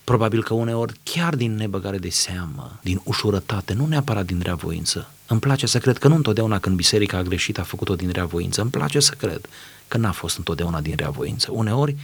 Probabil 0.03 0.43
că 0.43 0.53
uneori, 0.53 0.93
chiar 1.03 1.35
din 1.35 1.55
nebăgare 1.55 1.97
de 1.97 2.09
seamă, 2.09 2.79
din 2.81 3.01
ușurătate, 3.03 3.73
nu 3.73 3.85
neapărat 3.85 4.25
din 4.25 4.39
reavoință. 4.43 5.11
Îmi 5.27 5.39
place 5.39 5.65
să 5.65 5.77
cred 5.79 5.97
că 5.97 6.07
nu 6.07 6.15
întotdeauna 6.15 6.59
când 6.59 6.75
biserica 6.75 7.17
a 7.17 7.21
greșit 7.21 7.59
a 7.59 7.63
făcut-o 7.63 7.95
din 7.95 8.09
reavoință. 8.09 8.61
Îmi 8.61 8.71
place 8.71 8.99
să 8.99 9.13
cred 9.17 9.49
că 9.87 9.97
n-a 9.97 10.11
fost 10.11 10.37
întotdeauna 10.37 10.81
din 10.81 10.93
reavoință. 10.95 11.51
Uneori 11.51 11.95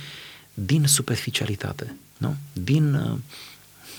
din 0.66 0.86
superficialitate, 0.86 1.96
nu? 2.18 2.36
Din, 2.54 2.94
uh, 2.94 3.18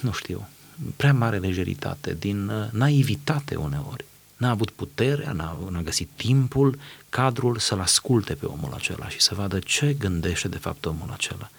nu 0.00 0.12
știu, 0.12 0.48
prea 0.96 1.14
mare 1.14 1.38
lejeritate, 1.38 2.16
din 2.18 2.48
uh, 2.48 2.68
naivitate 2.70 3.54
uneori. 3.54 4.04
N-a 4.36 4.50
avut 4.50 4.70
puterea, 4.70 5.32
n-a, 5.32 5.58
n-a 5.70 5.82
găsit 5.82 6.08
timpul, 6.16 6.78
cadrul 7.08 7.58
să-l 7.58 7.80
asculte 7.80 8.34
pe 8.34 8.46
omul 8.46 8.72
acela 8.74 9.08
și 9.08 9.20
să 9.20 9.34
vadă 9.34 9.58
ce 9.58 9.92
gândește 9.98 10.48
de 10.48 10.58
fapt 10.58 10.86
omul 10.86 11.10
acela. 11.12 11.50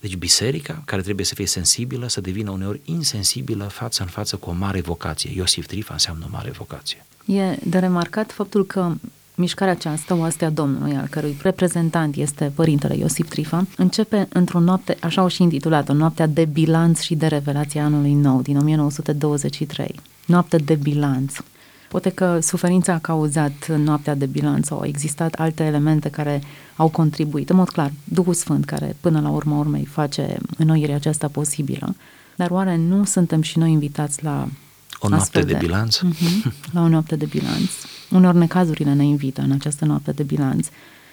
Deci 0.00 0.16
biserica, 0.16 0.82
care 0.84 1.02
trebuie 1.02 1.26
să 1.26 1.34
fie 1.34 1.46
sensibilă, 1.46 2.08
să 2.08 2.20
devină 2.20 2.50
uneori 2.50 2.80
insensibilă 2.84 3.64
față 3.64 4.02
în 4.02 4.08
față 4.08 4.36
cu 4.36 4.50
o 4.50 4.52
mare 4.52 4.80
vocație. 4.80 5.30
Iosif 5.34 5.66
Trifa 5.66 5.92
înseamnă 5.92 6.24
o 6.24 6.28
mare 6.30 6.50
vocație. 6.50 7.06
E 7.24 7.56
de 7.62 7.78
remarcat 7.78 8.32
faptul 8.32 8.66
că 8.66 8.94
mișcarea 9.36 9.72
aceasta, 9.72 10.14
Oastea 10.14 10.50
Domnului, 10.50 10.96
al 10.96 11.06
cărui 11.10 11.36
reprezentant 11.42 12.16
este 12.16 12.52
părintele 12.54 12.96
Iosif 12.96 13.28
Trifa, 13.28 13.66
începe 13.76 14.28
într-o 14.32 14.60
noapte, 14.60 14.96
așa 15.00 15.22
o 15.22 15.28
și 15.28 15.42
intitulată, 15.42 15.92
noaptea 15.92 16.26
de 16.26 16.44
bilanț 16.44 17.00
și 17.00 17.14
de 17.14 17.26
revelație 17.26 17.80
anului 17.80 18.12
nou, 18.12 18.42
din 18.42 18.56
1923. 18.56 20.00
Noapte 20.26 20.56
de 20.56 20.74
bilanț. 20.74 21.34
Poate 21.88 22.10
că 22.10 22.38
suferința 22.40 22.92
a 22.92 22.98
cauzat 22.98 23.76
noaptea 23.76 24.14
de 24.14 24.26
bilanț 24.26 24.66
sau 24.66 24.78
au 24.78 24.84
existat 24.84 25.34
alte 25.34 25.64
elemente 25.64 26.08
care 26.08 26.42
au 26.76 26.88
contribuit. 26.88 27.50
În 27.50 27.56
mod 27.56 27.68
clar, 27.68 27.92
Duhul 28.04 28.34
Sfânt, 28.34 28.64
care 28.64 28.96
până 29.00 29.20
la 29.20 29.28
urma 29.28 29.58
urmei 29.58 29.84
face 29.84 30.36
înnoirea 30.56 30.94
aceasta 30.94 31.28
posibilă. 31.28 31.94
Dar 32.36 32.50
oare 32.50 32.76
nu 32.76 33.04
suntem 33.04 33.42
și 33.42 33.58
noi 33.58 33.70
invitați 33.70 34.24
la 34.24 34.48
O 34.98 35.08
noapte 35.08 35.40
de, 35.40 35.52
de 35.52 35.58
bilanț? 35.58 35.98
Uh-huh, 35.98 36.52
la 36.74 36.80
o 36.80 36.88
noapte 36.88 37.16
de 37.16 37.24
bilanț. 37.24 37.70
Uneori 38.10 38.36
necazurile 38.36 38.94
ne 38.94 39.04
invită 39.04 39.40
în 39.40 39.50
această 39.50 39.84
noapte 39.84 40.12
de 40.12 40.22
bilanț. 40.22 40.68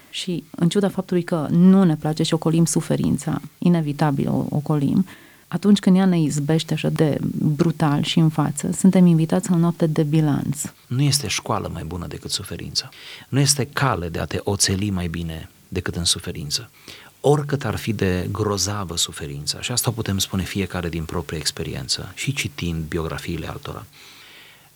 Și 0.09 0.43
în 0.51 0.69
ciuda 0.69 0.89
faptului 0.89 1.23
că 1.23 1.47
nu 1.51 1.83
ne 1.83 1.95
place 1.95 2.23
și 2.23 2.33
ocolim 2.33 2.65
suferința, 2.65 3.41
inevitabil 3.57 4.27
o 4.27 4.45
ocolim, 4.49 5.05
atunci 5.47 5.79
când 5.79 5.97
ea 5.97 6.05
ne 6.05 6.19
izbește 6.19 6.73
așa 6.73 6.89
de 6.89 7.17
brutal 7.37 8.03
și 8.03 8.19
în 8.19 8.29
față, 8.29 8.71
suntem 8.71 9.05
invitați 9.05 9.49
la 9.49 9.55
o 9.55 9.59
noapte 9.59 9.85
de 9.85 10.03
bilanț. 10.03 10.61
Nu 10.87 11.01
este 11.01 11.27
școală 11.27 11.69
mai 11.73 11.83
bună 11.83 12.07
decât 12.07 12.31
suferința. 12.31 12.89
Nu 13.29 13.39
este 13.39 13.67
cale 13.73 14.09
de 14.09 14.19
a 14.19 14.25
te 14.25 14.39
oțeli 14.43 14.89
mai 14.89 15.07
bine 15.07 15.49
decât 15.67 15.95
în 15.95 16.03
suferință. 16.03 16.69
Oricât 17.21 17.65
ar 17.65 17.75
fi 17.75 17.93
de 17.93 18.29
grozavă 18.31 18.97
suferința, 18.97 19.61
și 19.61 19.71
asta 19.71 19.89
o 19.89 19.93
putem 19.93 20.17
spune 20.17 20.43
fiecare 20.43 20.89
din 20.89 21.03
propria 21.03 21.37
experiență, 21.37 22.11
și 22.15 22.33
citind 22.33 22.83
biografiile 22.87 23.47
altora, 23.47 23.85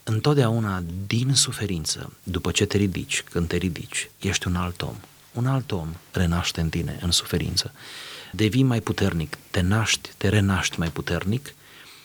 întotdeauna 0.09 0.83
din 1.07 1.33
suferință, 1.33 2.13
după 2.23 2.51
ce 2.51 2.65
te 2.65 2.77
ridici, 2.77 3.23
când 3.31 3.47
te 3.47 3.55
ridici, 3.55 4.09
ești 4.19 4.47
un 4.47 4.55
alt 4.55 4.81
om. 4.81 4.95
Un 5.33 5.47
alt 5.47 5.71
om 5.71 5.87
renaște 6.11 6.61
în 6.61 6.69
tine 6.69 6.99
în 7.01 7.11
suferință 7.11 7.71
devii 8.31 8.63
mai 8.63 8.81
puternic, 8.81 9.37
te 9.51 9.61
naști, 9.61 10.09
te 10.17 10.29
renaști 10.29 10.79
mai 10.79 10.89
puternic, 10.89 11.53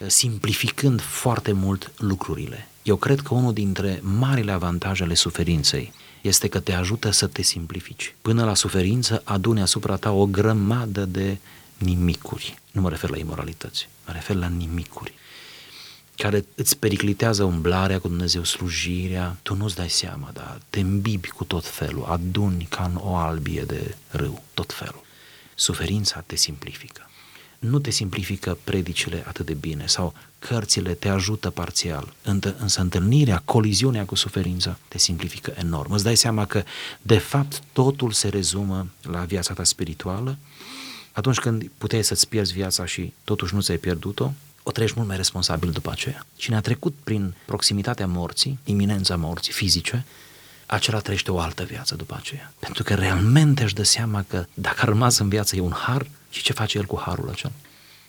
simplificând 0.07 1.01
foarte 1.01 1.53
mult 1.53 1.93
lucrurile. 1.97 2.69
Eu 2.83 2.97
cred 2.97 3.21
că 3.21 3.35
unul 3.35 3.53
dintre 3.53 4.01
marile 4.03 4.53
avantaje 4.53 5.03
ale 5.03 5.15
suferinței 5.15 5.93
este 6.21 6.49
că 6.49 6.61
te 6.61 6.73
ajută 6.73 7.11
să 7.11 7.27
te 7.27 7.43
simplifici. 7.43 8.15
Până 8.23 8.45
la 8.45 8.55
suferință 8.55 9.23
adune 9.25 9.63
asupra 9.63 9.97
ta 9.97 10.11
o 10.13 10.27
grămadă 10.27 11.05
de 11.05 11.39
nimicuri. 11.79 12.59
Nu 12.71 12.81
mă 12.81 12.89
refer 12.89 13.11
la 13.11 13.17
imoralități, 13.17 13.89
mă 14.07 14.13
refer 14.13 14.37
la 14.37 14.47
nimicuri 14.47 15.15
care 16.23 16.45
îți 16.55 16.79
periclitează 16.79 17.45
umblarea 17.45 17.99
cu 17.99 18.09
Dumnezeu, 18.09 18.45
slujirea, 18.45 19.37
tu 19.43 19.55
nu-ți 19.55 19.75
dai 19.75 19.91
seama, 19.91 20.31
dar 20.33 20.61
te 20.71 20.81
îmbibi 20.81 21.29
cu 21.29 21.45
tot 21.45 21.67
felul, 21.67 22.05
aduni 22.05 22.67
ca 22.71 22.85
în 22.85 23.01
o 23.03 23.15
albie 23.15 23.63
de 23.63 23.95
râu, 24.09 24.43
tot 24.55 24.73
felul. 24.73 25.03
Suferința 25.55 26.21
te 26.27 26.37
simplifică. 26.37 27.11
Nu 27.59 27.79
te 27.79 27.91
simplifică 27.91 28.59
predicile 28.65 29.25
atât 29.27 29.47
de 29.47 29.55
bine 29.55 29.87
sau 29.87 30.15
cărțile 30.39 30.95
te 30.95 31.09
ajută 31.09 31.51
parțial, 31.51 32.13
însă 32.59 32.81
întâlnirea, 32.81 33.43
coliziunea 33.45 34.05
cu 34.05 34.15
suferința 34.15 34.79
te 34.89 34.99
simplifică 34.99 35.55
enorm. 35.57 35.93
Îți 35.93 36.05
dai 36.05 36.17
seama 36.17 36.47
că, 36.47 36.63
de 37.03 37.19
fapt, 37.19 37.63
totul 37.73 38.13
se 38.13 38.29
rezumă 38.29 38.87
la 39.03 39.25
viața 39.25 39.55
ta 39.55 39.65
spirituală. 39.65 40.37
Atunci 41.13 41.39
când 41.39 41.71
puteai 41.79 42.05
să-ți 42.05 42.29
pierzi 42.29 42.53
viața 42.53 42.87
și 42.87 43.13
totuși 43.25 43.55
nu 43.55 43.61
ți-ai 43.61 43.79
pierdut-o, 43.79 44.33
o 44.63 44.71
treci 44.71 44.93
mult 44.93 45.09
mai 45.09 45.17
responsabil 45.17 45.71
după 45.71 45.91
aceea. 45.91 46.27
Cine 46.37 46.57
a 46.57 46.61
trecut 46.61 46.95
prin 47.05 47.35
proximitatea 47.47 48.07
morții, 48.07 48.59
iminența 48.65 49.17
morții 49.17 49.53
fizice, 49.53 50.05
acela 50.67 50.99
trăiește 50.99 51.31
o 51.31 51.39
altă 51.39 51.63
viață 51.63 51.95
după 51.95 52.15
aceea. 52.19 52.53
Pentru 52.59 52.83
că 52.83 52.95
realmente 52.95 53.63
își 53.63 53.75
dă 53.75 53.83
seama 53.83 54.25
că 54.29 54.45
dacă 54.55 54.79
a 54.81 54.85
rămas 54.85 55.19
în 55.19 55.29
viață 55.29 55.57
e 55.57 55.61
un 55.61 55.73
har 55.73 56.07
și 56.31 56.43
ce 56.43 56.53
face 56.53 56.79
el 56.79 56.85
cu 56.85 57.01
harul 57.05 57.29
acela. 57.29 57.53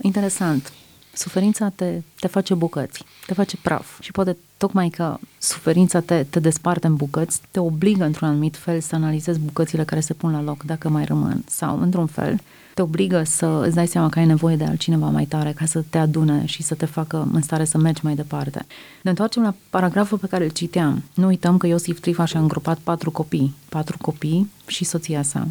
Interesant. 0.02 0.74
Suferința 1.14 1.70
te, 1.76 2.02
te 2.20 2.28
face 2.28 2.54
bucăți, 2.54 3.04
te 3.26 3.34
face 3.34 3.58
praf 3.62 4.02
și 4.02 4.12
poate 4.12 4.38
tocmai 4.58 4.90
că 4.90 5.18
suferința 5.38 6.00
te, 6.00 6.24
te 6.24 6.40
desparte 6.40 6.88
în 6.88 6.96
bucăți, 6.96 7.42
te 7.52 7.60
obligă 7.60 8.04
într-un 8.04 8.28
anumit 8.28 8.58
fel 8.58 8.82
să 8.82 8.96
analizezi 8.96 9.40
bucățile 9.40 9.84
care 9.84 10.02
se 10.02 10.14
pun 10.14 10.32
la 10.32 10.42
loc, 10.42 10.64
dacă 10.64 10.90
mai 10.90 11.06
rămân, 11.06 11.44
sau 11.48 11.82
într-un 11.82 12.08
fel 12.08 12.40
te 12.74 12.82
obligă 12.82 13.24
să 13.24 13.64
îți 13.66 13.76
dai 13.76 13.88
seama 13.88 14.10
că 14.10 14.20
ai 14.20 14.26
nevoie 14.26 14.56
de 14.56 14.64
altcineva 14.64 15.10
mai 15.10 15.26
tare 15.26 15.52
ca 15.52 15.66
să 15.66 15.84
te 15.90 15.98
adune 15.98 16.46
și 16.46 16.64
să 16.64 16.76
te 16.76 16.86
facă 16.86 17.28
în 17.32 17.42
stare 17.42 17.66
să 17.66 17.78
mergi 17.78 18.02
mai 18.04 18.16
departe. 18.16 18.66
Ne 19.02 19.10
întoarcem 19.10 19.44
la 19.44 19.54
paragraful 19.70 20.18
pe 20.18 20.28
care 20.28 20.44
îl 20.44 20.50
citeam. 20.50 21.04
Nu 21.14 21.28
uităm 21.28 21.58
că 21.58 21.68
Iosif 21.68 22.00
Trifa 22.00 22.26
și-a 22.26 22.40
îngropat 22.40 22.78
patru 22.78 23.12
copii, 23.12 23.54
patru 23.70 23.98
copii 24.02 24.52
și 24.68 24.84
soția 24.84 25.22
sa. 25.22 25.48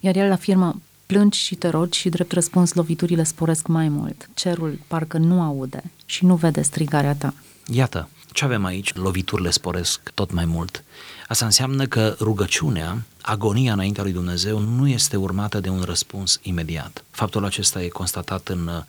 Iar 0.00 0.16
el 0.16 0.32
afirmă, 0.32 0.80
plângi 1.06 1.38
și 1.38 1.54
te 1.54 1.68
rogi 1.68 1.98
și 1.98 2.08
drept 2.08 2.32
răspuns 2.32 2.72
loviturile 2.72 3.22
sporesc 3.22 3.66
mai 3.66 3.88
mult. 3.88 4.28
Cerul 4.34 4.78
parcă 4.86 5.18
nu 5.18 5.42
aude 5.42 5.82
și 6.06 6.24
nu 6.24 6.34
vede 6.34 6.62
strigarea 6.62 7.14
ta. 7.14 7.34
Iată, 7.72 8.08
ce 8.34 8.44
avem 8.44 8.64
aici? 8.64 8.94
Loviturile 8.94 9.50
sporesc 9.50 10.10
tot 10.14 10.32
mai 10.32 10.44
mult. 10.44 10.84
Asta 11.28 11.44
înseamnă 11.44 11.86
că 11.86 12.16
rugăciunea, 12.20 13.02
agonia 13.20 13.72
înaintea 13.72 14.02
lui 14.02 14.12
Dumnezeu 14.12 14.58
nu 14.58 14.88
este 14.88 15.16
urmată 15.16 15.60
de 15.60 15.68
un 15.68 15.82
răspuns 15.82 16.40
imediat. 16.42 17.04
Faptul 17.10 17.44
acesta 17.44 17.82
e 17.82 17.88
constatat 17.88 18.48
în 18.48 18.84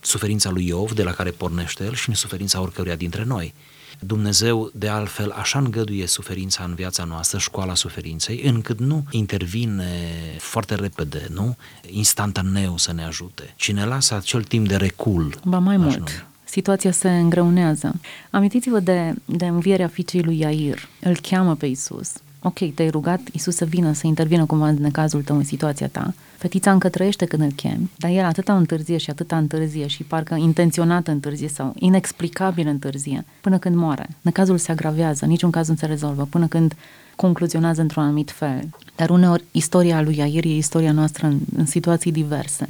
suferința 0.00 0.50
lui 0.50 0.66
Iov, 0.66 0.92
de 0.92 1.02
la 1.02 1.12
care 1.12 1.30
pornește 1.30 1.84
el, 1.84 1.94
și 1.94 2.08
în 2.08 2.14
suferința 2.14 2.60
oricăruia 2.60 2.96
dintre 2.96 3.24
noi. 3.24 3.54
Dumnezeu, 4.00 4.70
de 4.74 4.88
altfel, 4.88 5.30
așa 5.30 5.58
îngăduie 5.58 6.06
suferința 6.06 6.64
în 6.64 6.74
viața 6.74 7.04
noastră, 7.04 7.38
școala 7.38 7.74
suferinței, 7.74 8.42
încât 8.42 8.78
nu 8.78 9.04
intervine 9.10 10.10
foarte 10.38 10.74
repede, 10.74 11.26
nu? 11.30 11.56
Instantaneu 11.90 12.76
să 12.76 12.92
ne 12.92 13.04
ajute, 13.04 13.54
ci 13.56 13.72
ne 13.72 13.84
lasă 13.84 14.14
acel 14.14 14.42
timp 14.42 14.68
de 14.68 14.76
recul. 14.76 15.34
Ba 15.44 15.58
mai 15.58 15.76
mult, 15.76 15.98
nu? 15.98 16.04
Situația 16.52 16.90
se 16.90 17.10
îngreunează. 17.10 17.94
Amintiți-vă 18.30 18.80
de, 18.80 19.14
de 19.24 19.46
învierea 19.46 19.88
fiicei 19.88 20.22
lui 20.22 20.38
Iair. 20.38 20.78
Îl 21.02 21.16
cheamă 21.22 21.54
pe 21.54 21.66
Isus. 21.66 22.12
Ok, 22.42 22.74
te-ai 22.74 22.90
rugat 22.90 23.20
Isus 23.32 23.54
să 23.54 23.64
vină, 23.64 23.92
să 23.92 24.06
intervină 24.06 24.44
cumva 24.46 24.68
în 24.68 24.90
cazul 24.90 25.22
tău, 25.22 25.36
în 25.36 25.44
situația 25.44 25.88
ta. 25.88 26.14
Fetița 26.36 26.72
încă 26.72 26.88
trăiește 26.88 27.24
când 27.24 27.42
îl 27.42 27.50
chem, 27.50 27.90
dar 27.96 28.10
el 28.10 28.24
atâta 28.24 28.56
întârzie 28.56 28.96
și 28.96 29.10
atâta 29.10 29.36
întârzie 29.36 29.86
și 29.86 30.02
parcă 30.02 30.34
intenționat 30.34 31.08
întârzie 31.08 31.48
sau 31.48 31.72
inexplicabil 31.78 32.66
întârzie, 32.66 33.24
până 33.40 33.58
când 33.58 33.76
moare. 33.76 34.08
Necazul 34.20 34.58
se 34.58 34.72
agravează, 34.72 35.26
niciun 35.26 35.50
caz 35.50 35.68
nu 35.68 35.74
se 35.74 35.86
rezolvă, 35.86 36.26
până 36.30 36.46
când 36.46 36.74
concluzionează 37.16 37.80
într-un 37.80 38.02
anumit 38.02 38.30
fel. 38.30 38.68
Dar 38.96 39.10
uneori 39.10 39.44
istoria 39.50 40.02
lui 40.02 40.16
Iair 40.16 40.44
e 40.44 40.56
istoria 40.56 40.92
noastră 40.92 41.26
în, 41.26 41.38
în 41.56 41.66
situații 41.66 42.12
diverse. 42.12 42.66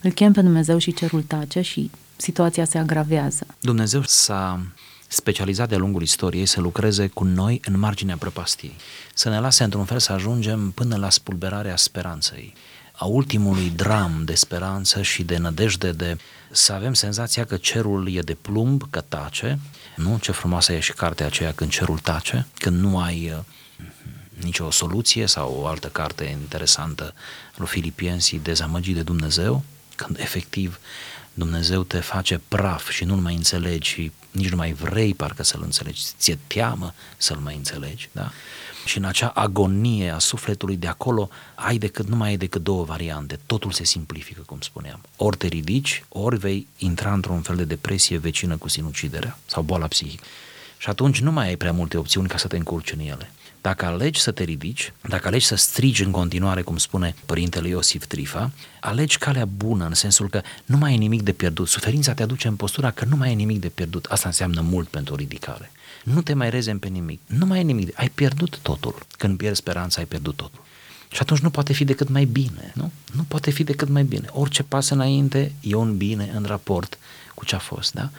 Îl 0.00 0.10
chem 0.10 0.32
pe 0.32 0.40
Dumnezeu 0.40 0.78
și 0.78 0.92
cerul 0.92 1.22
tace 1.22 1.60
și 1.60 1.90
situația 2.16 2.64
se 2.64 2.78
agravează. 2.78 3.46
Dumnezeu 3.60 4.02
s-a 4.02 4.60
specializat 5.08 5.68
de-a 5.68 5.78
lungul 5.78 6.02
istoriei 6.02 6.46
să 6.46 6.60
lucreze 6.60 7.06
cu 7.06 7.24
noi 7.24 7.60
în 7.64 7.78
marginea 7.78 8.16
prăpastiei, 8.16 8.74
să 9.14 9.28
ne 9.28 9.40
lase 9.40 9.64
într-un 9.64 9.84
fel 9.84 9.98
să 9.98 10.12
ajungem 10.12 10.70
până 10.70 10.96
la 10.96 11.10
spulberarea 11.10 11.76
speranței, 11.76 12.54
a 12.92 13.04
ultimului 13.04 13.70
dram 13.70 14.22
de 14.24 14.34
speranță 14.34 15.02
și 15.02 15.22
de 15.22 15.36
nădejde, 15.36 15.92
de 15.92 16.16
să 16.50 16.72
avem 16.72 16.92
senzația 16.92 17.44
că 17.44 17.56
cerul 17.56 18.14
e 18.14 18.20
de 18.20 18.34
plumb, 18.34 18.82
că 18.90 19.00
tace, 19.00 19.58
nu? 19.96 20.18
Ce 20.20 20.32
frumoasă 20.32 20.72
e 20.72 20.80
și 20.80 20.92
cartea 20.92 21.26
aceea 21.26 21.52
când 21.52 21.70
cerul 21.70 21.98
tace, 21.98 22.46
când 22.58 22.80
nu 22.80 22.98
ai 22.98 23.44
nicio 24.42 24.70
soluție 24.70 25.26
sau 25.26 25.58
o 25.60 25.66
altă 25.66 25.88
carte 25.88 26.24
interesantă 26.24 27.14
lui 27.56 27.66
Filipiensii, 27.66 28.38
Dezamăgii 28.38 28.94
de 28.94 29.02
Dumnezeu, 29.02 29.62
când 29.96 30.18
efectiv 30.18 30.78
Dumnezeu 31.34 31.82
te 31.82 31.98
face 31.98 32.40
praf 32.48 32.90
și 32.90 33.04
nu-l 33.04 33.18
mai 33.18 33.34
înțelegi 33.34 33.90
și 33.90 34.12
nici 34.30 34.48
nu 34.48 34.56
mai 34.56 34.72
vrei 34.72 35.14
parcă 35.14 35.42
să-l 35.42 35.62
înțelegi, 35.62 36.02
ți-e 36.18 36.38
teamă 36.46 36.94
să-l 37.16 37.36
mai 37.36 37.56
înțelegi, 37.56 38.08
da? 38.12 38.30
Și 38.84 38.98
în 38.98 39.04
acea 39.04 39.28
agonie 39.28 40.10
a 40.10 40.18
sufletului 40.18 40.76
de 40.76 40.86
acolo 40.86 41.28
ai 41.54 41.78
decât, 41.78 42.08
nu 42.08 42.16
mai 42.16 42.28
ai 42.28 42.36
decât 42.36 42.62
două 42.62 42.84
variante, 42.84 43.38
totul 43.46 43.72
se 43.72 43.84
simplifică, 43.84 44.42
cum 44.46 44.60
spuneam. 44.60 45.00
Ori 45.16 45.36
te 45.36 45.46
ridici, 45.46 46.04
ori 46.08 46.38
vei 46.38 46.66
intra 46.78 47.12
într-un 47.12 47.40
fel 47.40 47.56
de 47.56 47.64
depresie 47.64 48.18
vecină 48.18 48.56
cu 48.56 48.68
sinuciderea 48.68 49.38
sau 49.46 49.62
boala 49.62 49.86
psihică. 49.86 50.24
Și 50.78 50.88
atunci 50.88 51.20
nu 51.20 51.32
mai 51.32 51.46
ai 51.46 51.56
prea 51.56 51.72
multe 51.72 51.96
opțiuni 51.96 52.28
ca 52.28 52.36
să 52.36 52.46
te 52.46 52.56
încurci 52.56 52.92
în 52.92 52.98
ele. 52.98 53.30
Dacă 53.64 53.84
alegi 53.84 54.20
să 54.20 54.30
te 54.30 54.42
ridici, 54.42 54.92
dacă 55.08 55.28
alegi 55.28 55.46
să 55.46 55.54
strigi 55.54 56.02
în 56.02 56.10
continuare, 56.10 56.62
cum 56.62 56.76
spune 56.76 57.14
părintele 57.26 57.68
Iosif 57.68 58.06
Trifa, 58.06 58.50
alegi 58.80 59.18
calea 59.18 59.44
bună, 59.44 59.86
în 59.86 59.94
sensul 59.94 60.28
că 60.28 60.40
nu 60.64 60.76
mai 60.76 60.90
ai 60.90 60.96
nimic 60.96 61.22
de 61.22 61.32
pierdut. 61.32 61.68
Suferința 61.68 62.14
te 62.14 62.22
aduce 62.22 62.48
în 62.48 62.56
postura 62.56 62.90
că 62.90 63.04
nu 63.04 63.16
mai 63.16 63.28
ai 63.28 63.34
nimic 63.34 63.60
de 63.60 63.68
pierdut. 63.68 64.04
Asta 64.04 64.28
înseamnă 64.28 64.60
mult 64.60 64.88
pentru 64.88 65.12
o 65.12 65.16
ridicare. 65.16 65.70
Nu 66.04 66.22
te 66.22 66.34
mai 66.34 66.50
rezem 66.50 66.78
pe 66.78 66.88
nimic. 66.88 67.20
Nu 67.26 67.46
mai 67.46 67.58
ai 67.58 67.64
nimic. 67.64 67.98
Ai 67.98 68.08
pierdut 68.08 68.58
totul. 68.62 69.06
Când 69.18 69.36
pierzi 69.36 69.58
speranța, 69.58 70.00
ai 70.00 70.06
pierdut 70.06 70.36
totul. 70.36 70.62
Și 71.10 71.18
atunci 71.20 71.40
nu 71.40 71.50
poate 71.50 71.72
fi 71.72 71.84
decât 71.84 72.08
mai 72.08 72.24
bine, 72.24 72.72
nu? 72.74 72.92
Nu 73.12 73.22
poate 73.22 73.50
fi 73.50 73.64
decât 73.64 73.88
mai 73.88 74.04
bine. 74.04 74.26
Orice 74.30 74.62
pas 74.62 74.88
înainte 74.88 75.52
e 75.60 75.74
un 75.74 75.96
bine 75.96 76.32
în 76.34 76.44
raport 76.44 76.98
cu 77.34 77.44
ce 77.44 77.54
a 77.54 77.58
fost, 77.58 77.92
da? 77.92 78.10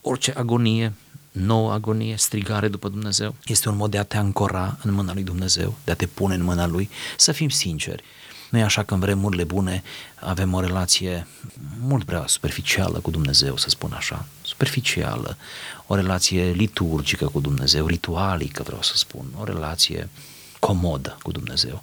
Orice 0.00 0.32
agonie 0.36 0.92
nouă 1.38 1.72
agonie, 1.72 2.16
strigare 2.16 2.68
după 2.68 2.88
Dumnezeu. 2.88 3.34
Este 3.44 3.68
un 3.68 3.76
mod 3.76 3.90
de 3.90 3.98
a 3.98 4.02
te 4.02 4.16
ancora 4.16 4.78
în 4.82 4.92
mâna 4.92 5.12
lui 5.12 5.22
Dumnezeu, 5.22 5.74
de 5.84 5.90
a 5.90 5.94
te 5.94 6.06
pune 6.06 6.34
în 6.34 6.42
mâna 6.42 6.66
lui, 6.66 6.90
să 7.16 7.32
fim 7.32 7.48
sinceri. 7.48 8.02
Nu 8.50 8.58
e 8.58 8.62
așa 8.62 8.82
că 8.82 8.94
în 8.94 9.00
vremurile 9.00 9.44
bune 9.44 9.82
avem 10.14 10.54
o 10.54 10.60
relație 10.60 11.26
mult 11.80 12.04
prea 12.04 12.24
superficială 12.26 12.98
cu 12.98 13.10
Dumnezeu, 13.10 13.56
să 13.56 13.68
spun 13.68 13.92
așa, 13.92 14.26
superficială, 14.42 15.36
o 15.86 15.94
relație 15.94 16.50
liturgică 16.50 17.26
cu 17.26 17.40
Dumnezeu, 17.40 17.86
ritualică 17.86 18.62
vreau 18.62 18.82
să 18.82 18.92
spun, 18.96 19.24
o 19.40 19.44
relație 19.44 20.08
comodă 20.58 21.18
cu 21.22 21.30
Dumnezeu. 21.30 21.82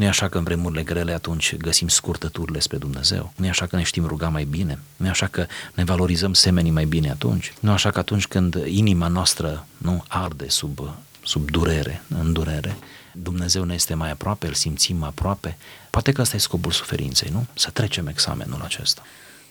Nu 0.00 0.06
e 0.06 0.08
așa 0.08 0.28
că 0.28 0.38
în 0.38 0.44
vremurile 0.44 0.82
grele 0.82 1.12
atunci 1.12 1.56
găsim 1.56 1.88
scurtăturile 1.88 2.58
spre 2.58 2.76
Dumnezeu? 2.76 3.32
Nu 3.36 3.46
e 3.46 3.48
așa 3.48 3.66
că 3.66 3.76
ne 3.76 3.82
știm 3.82 4.06
ruga 4.06 4.28
mai 4.28 4.44
bine? 4.44 4.78
Nu 4.96 5.06
e 5.06 5.08
așa 5.08 5.26
că 5.26 5.46
ne 5.74 5.84
valorizăm 5.84 6.32
semenii 6.32 6.70
mai 6.70 6.84
bine 6.84 7.10
atunci? 7.10 7.52
Nu 7.60 7.70
e 7.70 7.72
așa 7.72 7.90
că 7.90 7.98
atunci 7.98 8.26
când 8.26 8.62
inima 8.66 9.08
noastră 9.08 9.66
nu 9.78 10.04
arde 10.08 10.48
sub, 10.48 10.80
sub 11.24 11.50
durere, 11.50 12.02
în 12.08 12.32
durere, 12.32 12.76
Dumnezeu 13.12 13.64
ne 13.64 13.74
este 13.74 13.94
mai 13.94 14.10
aproape, 14.10 14.46
îl 14.46 14.54
simțim 14.54 15.02
aproape? 15.02 15.56
Poate 15.90 16.12
că 16.12 16.20
ăsta 16.20 16.36
e 16.36 16.38
scopul 16.38 16.72
suferinței, 16.72 17.30
nu? 17.32 17.46
Să 17.54 17.70
trecem 17.70 18.06
examenul 18.06 18.60
acesta. 18.64 19.02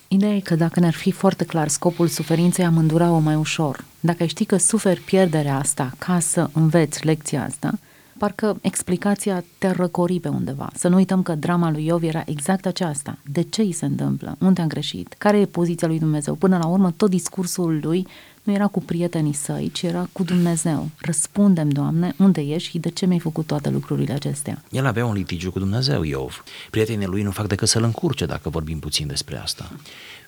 Ideea 0.08 0.34
e 0.34 0.40
că 0.40 0.54
dacă 0.54 0.80
ne-ar 0.80 0.94
fi 0.94 1.10
foarte 1.10 1.44
clar 1.44 1.68
scopul 1.68 2.08
suferinței, 2.08 2.64
am 2.64 2.76
îndura-o 2.76 3.18
mai 3.18 3.34
ușor. 3.34 3.84
Dacă 4.00 4.24
știi 4.24 4.44
că 4.44 4.56
suferi 4.56 5.00
pierderea 5.00 5.58
asta 5.58 5.92
ca 5.98 6.20
să 6.20 6.50
înveți 6.52 7.04
lecția 7.04 7.44
asta, 7.44 7.78
parcă 8.20 8.58
explicația 8.60 9.44
te 9.58 9.70
răcori 9.70 10.20
pe 10.20 10.28
undeva. 10.28 10.70
Să 10.74 10.88
nu 10.88 10.96
uităm 10.96 11.22
că 11.22 11.34
drama 11.34 11.70
lui 11.70 11.86
Iov 11.86 12.02
era 12.02 12.22
exact 12.26 12.66
aceasta. 12.66 13.18
De 13.32 13.42
ce 13.42 13.62
îi 13.62 13.72
se 13.72 13.84
întâmplă? 13.84 14.36
Unde 14.38 14.60
am 14.60 14.68
greșit? 14.68 15.14
Care 15.18 15.40
e 15.40 15.46
poziția 15.46 15.88
lui 15.88 15.98
Dumnezeu? 15.98 16.34
Până 16.34 16.58
la 16.58 16.66
urmă, 16.66 16.90
tot 16.96 17.10
discursul 17.10 17.80
lui 17.82 18.06
nu 18.42 18.52
era 18.52 18.66
cu 18.66 18.80
prietenii 18.82 19.32
săi, 19.32 19.70
ci 19.72 19.82
era 19.82 20.08
cu 20.12 20.22
Dumnezeu. 20.22 20.88
Răspundem, 21.00 21.68
Doamne, 21.68 22.14
unde 22.18 22.40
ești 22.40 22.68
și 22.68 22.78
de 22.78 22.88
ce 22.90 23.06
mi-ai 23.06 23.18
făcut 23.18 23.46
toate 23.46 23.70
lucrurile 23.70 24.12
acestea? 24.12 24.62
El 24.70 24.86
avea 24.86 25.06
un 25.06 25.14
litigiu 25.14 25.50
cu 25.50 25.58
Dumnezeu, 25.58 26.02
Iov. 26.02 26.44
Prietenii 26.70 27.06
lui 27.06 27.22
nu 27.22 27.30
fac 27.30 27.46
decât 27.46 27.68
să-l 27.68 27.82
încurce, 27.82 28.26
dacă 28.26 28.48
vorbim 28.48 28.78
puțin 28.78 29.06
despre 29.06 29.36
asta. 29.38 29.70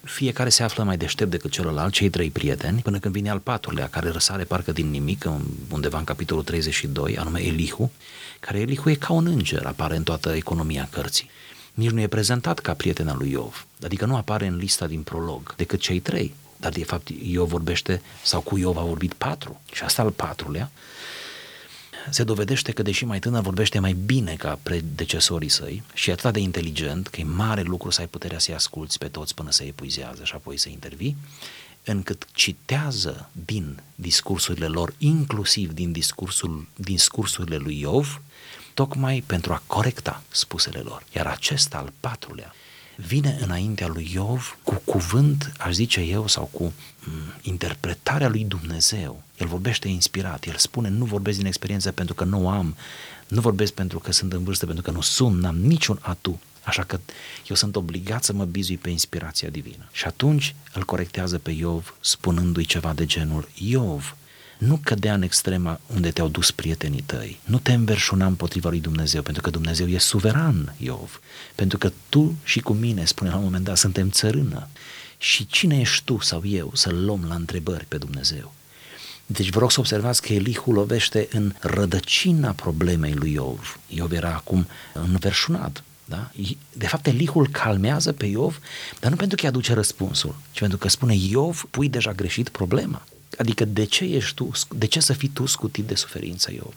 Fiecare 0.04 0.48
se 0.48 0.62
află 0.62 0.82
mai 0.82 0.96
deștept 0.96 1.30
decât 1.30 1.50
celălalt, 1.50 1.92
cei 1.92 2.08
trei 2.08 2.30
prieteni, 2.30 2.80
până 2.80 2.98
când 2.98 3.14
vine 3.14 3.30
al 3.30 3.38
patrulea, 3.38 3.88
care 3.88 4.08
răsare 4.08 4.44
parcă 4.44 4.72
din 4.72 4.90
nimic, 4.90 5.28
undeva 5.70 5.98
în 5.98 6.04
capitolul 6.04 6.42
32, 6.42 7.16
anume 7.16 7.42
Elihu, 7.42 7.92
care 8.40 8.60
Elihu 8.60 8.90
e 8.90 8.94
ca 8.94 9.12
un 9.12 9.26
înger, 9.26 9.66
apare 9.66 9.96
în 9.96 10.02
toată 10.02 10.34
economia 10.34 10.88
cărții 10.90 11.30
nici 11.74 11.90
nu 11.90 12.00
e 12.00 12.06
prezentat 12.06 12.58
ca 12.58 12.74
prieten 12.74 13.08
al 13.08 13.16
lui 13.18 13.30
Iov, 13.30 13.66
adică 13.82 14.06
nu 14.06 14.16
apare 14.16 14.46
în 14.46 14.56
lista 14.56 14.86
din 14.86 15.02
prolog, 15.02 15.54
decât 15.56 15.80
cei 15.80 16.00
trei. 16.00 16.34
Dar 16.56 16.72
de 16.72 16.84
fapt 16.84 17.08
Iov 17.22 17.48
vorbește, 17.48 18.02
sau 18.22 18.40
cu 18.40 18.58
Iov 18.58 18.76
a 18.76 18.82
vorbit 18.82 19.12
patru. 19.12 19.60
Și 19.72 19.82
asta 19.82 20.02
al 20.02 20.10
patrulea 20.10 20.70
se 22.10 22.24
dovedește 22.24 22.72
că 22.72 22.82
deși 22.82 23.04
mai 23.04 23.18
tânăr 23.18 23.42
vorbește 23.42 23.78
mai 23.78 23.92
bine 23.92 24.34
ca 24.34 24.58
predecesorii 24.62 25.48
săi 25.48 25.82
și 25.94 26.10
e 26.10 26.12
atât 26.12 26.32
de 26.32 26.40
inteligent 26.40 27.08
că 27.08 27.20
e 27.20 27.24
mare 27.24 27.62
lucru 27.62 27.90
să 27.90 28.00
ai 28.00 28.06
puterea 28.06 28.38
să-i 28.38 28.54
asculți 28.54 28.98
pe 28.98 29.08
toți 29.08 29.34
până 29.34 29.50
să 29.50 29.64
epuizează 29.64 30.24
și 30.24 30.34
apoi 30.34 30.56
să 30.56 30.68
intervii, 30.68 31.16
încât 31.84 32.26
citează 32.32 33.28
din 33.32 33.82
discursurile 33.94 34.66
lor, 34.66 34.94
inclusiv 34.98 35.72
din, 35.72 35.92
discursul, 35.92 36.66
din 36.74 36.94
discursurile 36.94 37.56
lui 37.56 37.80
Iov, 37.80 38.22
tocmai 38.74 39.22
pentru 39.26 39.52
a 39.52 39.62
corecta 39.66 40.22
spusele 40.28 40.78
lor. 40.78 41.04
Iar 41.14 41.26
acesta 41.26 41.78
al 41.78 41.92
patrulea 42.00 42.54
vine 43.06 43.38
înaintea 43.40 43.86
lui 43.86 44.10
Iov 44.12 44.58
cu 44.62 44.82
cuvânt, 44.84 45.52
aș 45.58 45.72
zice 45.72 46.00
eu, 46.00 46.26
sau 46.26 46.44
cu 46.44 46.62
mm, 46.62 47.12
interpretarea 47.42 48.28
lui 48.28 48.44
Dumnezeu. 48.44 49.22
El 49.38 49.46
vorbește 49.46 49.88
inspirat, 49.88 50.46
el 50.46 50.56
spune, 50.56 50.88
nu 50.88 51.04
vorbesc 51.04 51.36
din 51.36 51.46
experiență 51.46 51.92
pentru 51.92 52.14
că 52.14 52.24
nu 52.24 52.48
am, 52.48 52.76
nu 53.28 53.40
vorbesc 53.40 53.72
pentru 53.72 53.98
că 53.98 54.12
sunt 54.12 54.32
în 54.32 54.44
vârstă, 54.44 54.66
pentru 54.66 54.84
că 54.84 54.90
nu 54.90 55.00
sunt, 55.00 55.40
n-am 55.40 55.56
niciun 55.56 55.98
atu. 56.00 56.40
Așa 56.64 56.82
că 56.82 57.00
eu 57.48 57.56
sunt 57.56 57.76
obligat 57.76 58.24
să 58.24 58.32
mă 58.32 58.44
bizui 58.44 58.76
pe 58.76 58.90
inspirația 58.90 59.48
divină. 59.48 59.88
Și 59.92 60.04
atunci 60.04 60.54
îl 60.74 60.84
corectează 60.84 61.38
pe 61.38 61.50
Iov 61.50 61.96
spunându-i 62.00 62.64
ceva 62.64 62.92
de 62.92 63.06
genul, 63.06 63.48
Iov, 63.54 64.16
nu 64.62 64.80
cădea 64.82 65.14
în 65.14 65.22
extrema 65.22 65.80
unde 65.94 66.10
te-au 66.10 66.28
dus 66.28 66.50
prietenii 66.50 67.02
tăi. 67.06 67.40
Nu 67.44 67.58
te 67.58 67.72
înverșuna 67.72 68.26
împotriva 68.26 68.68
lui 68.68 68.80
Dumnezeu, 68.80 69.22
pentru 69.22 69.42
că 69.42 69.50
Dumnezeu 69.50 69.86
e 69.88 69.98
suveran, 69.98 70.74
Iov. 70.78 71.20
Pentru 71.54 71.78
că 71.78 71.92
tu 72.08 72.34
și 72.44 72.60
cu 72.60 72.72
mine, 72.72 73.04
spune 73.04 73.30
la 73.30 73.36
un 73.36 73.42
moment 73.42 73.64
dat, 73.64 73.76
suntem 73.76 74.10
țărână. 74.10 74.68
Și 75.18 75.46
cine 75.46 75.80
ești 75.80 76.04
tu 76.04 76.18
sau 76.20 76.42
eu 76.44 76.70
să-l 76.74 77.04
luăm 77.04 77.24
la 77.28 77.34
întrebări 77.34 77.84
pe 77.88 77.96
Dumnezeu? 77.96 78.54
Deci 79.26 79.50
vă 79.50 79.58
rog 79.58 79.70
să 79.70 79.80
observați 79.80 80.22
că 80.22 80.32
Elihu 80.32 80.72
lovește 80.72 81.28
în 81.32 81.54
rădăcina 81.60 82.52
problemei 82.52 83.12
lui 83.12 83.32
Iov. 83.32 83.78
Iov 83.88 84.12
era 84.12 84.34
acum 84.34 84.66
înverșunat. 84.92 85.82
Da? 86.04 86.30
De 86.72 86.86
fapt, 86.86 87.06
Elihu 87.06 87.38
îl 87.38 87.48
calmează 87.48 88.12
pe 88.12 88.26
Iov, 88.26 88.60
dar 89.00 89.10
nu 89.10 89.16
pentru 89.16 89.36
că 89.36 89.42
îi 89.42 89.48
aduce 89.48 89.74
răspunsul, 89.74 90.34
ci 90.52 90.58
pentru 90.58 90.78
că 90.78 90.88
spune 90.88 91.14
Iov, 91.14 91.66
pui 91.70 91.88
deja 91.88 92.12
greșit 92.12 92.48
problema. 92.48 93.02
Adică 93.38 93.64
de 93.64 93.84
ce 93.84 94.04
ești 94.04 94.34
tu, 94.34 94.50
de 94.68 94.86
ce 94.86 95.00
să 95.00 95.12
fii 95.12 95.28
tu 95.28 95.46
scutit 95.46 95.84
de 95.84 95.94
suferință, 95.94 96.52
Iov? 96.52 96.74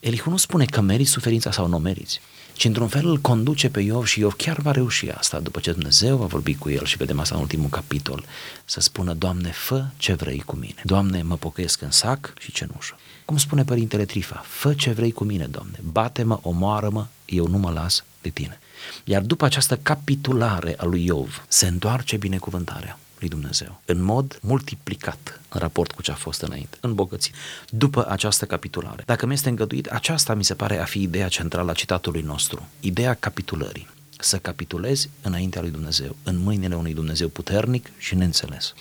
Elihu 0.00 0.30
nu 0.30 0.36
spune 0.36 0.64
că 0.64 0.80
meriți 0.80 1.10
suferința 1.10 1.52
sau 1.52 1.66
nu 1.66 1.78
meriți, 1.78 2.20
ci 2.52 2.64
într-un 2.64 2.88
fel 2.88 3.06
îl 3.06 3.18
conduce 3.18 3.68
pe 3.68 3.80
Iov 3.80 4.06
și 4.06 4.20
Iov 4.20 4.32
chiar 4.32 4.58
va 4.60 4.70
reuși 4.70 5.10
asta 5.10 5.40
după 5.40 5.60
ce 5.60 5.72
Dumnezeu 5.72 6.16
va 6.16 6.26
vorbi 6.26 6.54
cu 6.54 6.70
el 6.70 6.84
și 6.84 6.96
vedem 6.96 7.20
asta 7.20 7.34
în 7.34 7.40
ultimul 7.40 7.68
capitol, 7.68 8.24
să 8.64 8.80
spună, 8.80 9.12
Doamne, 9.12 9.50
fă 9.50 9.86
ce 9.96 10.14
vrei 10.14 10.42
cu 10.46 10.56
mine. 10.56 10.82
Doamne, 10.84 11.22
mă 11.22 11.36
pocăiesc 11.36 11.82
în 11.82 11.90
sac 11.90 12.34
și 12.38 12.52
cenușă. 12.52 12.98
Cum 13.24 13.36
spune 13.36 13.64
Părintele 13.64 14.04
Trifa, 14.04 14.44
fă 14.46 14.74
ce 14.74 14.90
vrei 14.90 15.12
cu 15.12 15.24
mine, 15.24 15.46
Doamne, 15.46 15.78
bate-mă, 15.92 16.38
omoară-mă, 16.42 17.06
eu 17.24 17.46
nu 17.46 17.58
mă 17.58 17.70
las 17.70 18.04
de 18.22 18.28
tine. 18.28 18.58
Iar 19.04 19.22
după 19.22 19.44
această 19.44 19.76
capitulare 19.76 20.74
a 20.78 20.84
lui 20.84 21.04
Iov, 21.04 21.44
se 21.48 21.66
întoarce 21.66 22.16
binecuvântarea 22.16 22.98
lui 23.18 23.28
Dumnezeu, 23.28 23.80
în 23.84 24.02
mod 24.02 24.38
multiplicat 24.42 25.40
în 25.48 25.60
raport 25.60 25.92
cu 25.92 26.02
ce 26.02 26.10
a 26.10 26.14
fost 26.14 26.40
înainte, 26.40 26.76
îmbogățit. 26.80 27.34
După 27.68 28.06
această 28.08 28.44
capitulare, 28.44 29.02
dacă 29.06 29.26
mi 29.26 29.32
este 29.32 29.48
îngăduit, 29.48 29.86
aceasta 29.86 30.34
mi 30.34 30.44
se 30.44 30.54
pare 30.54 30.78
a 30.78 30.84
fi 30.84 31.02
ideea 31.02 31.28
centrală 31.28 31.70
a 31.70 31.74
citatului 31.74 32.22
nostru, 32.22 32.66
ideea 32.80 33.14
capitulării. 33.14 33.88
Să 34.20 34.36
capitulezi 34.36 35.10
înaintea 35.22 35.60
lui 35.60 35.70
Dumnezeu, 35.70 36.16
în 36.22 36.38
mâinile 36.38 36.74
unui 36.74 36.94
Dumnezeu 36.94 37.28
puternic 37.28 37.90
și 37.98 38.14
neînțeles. 38.14 38.74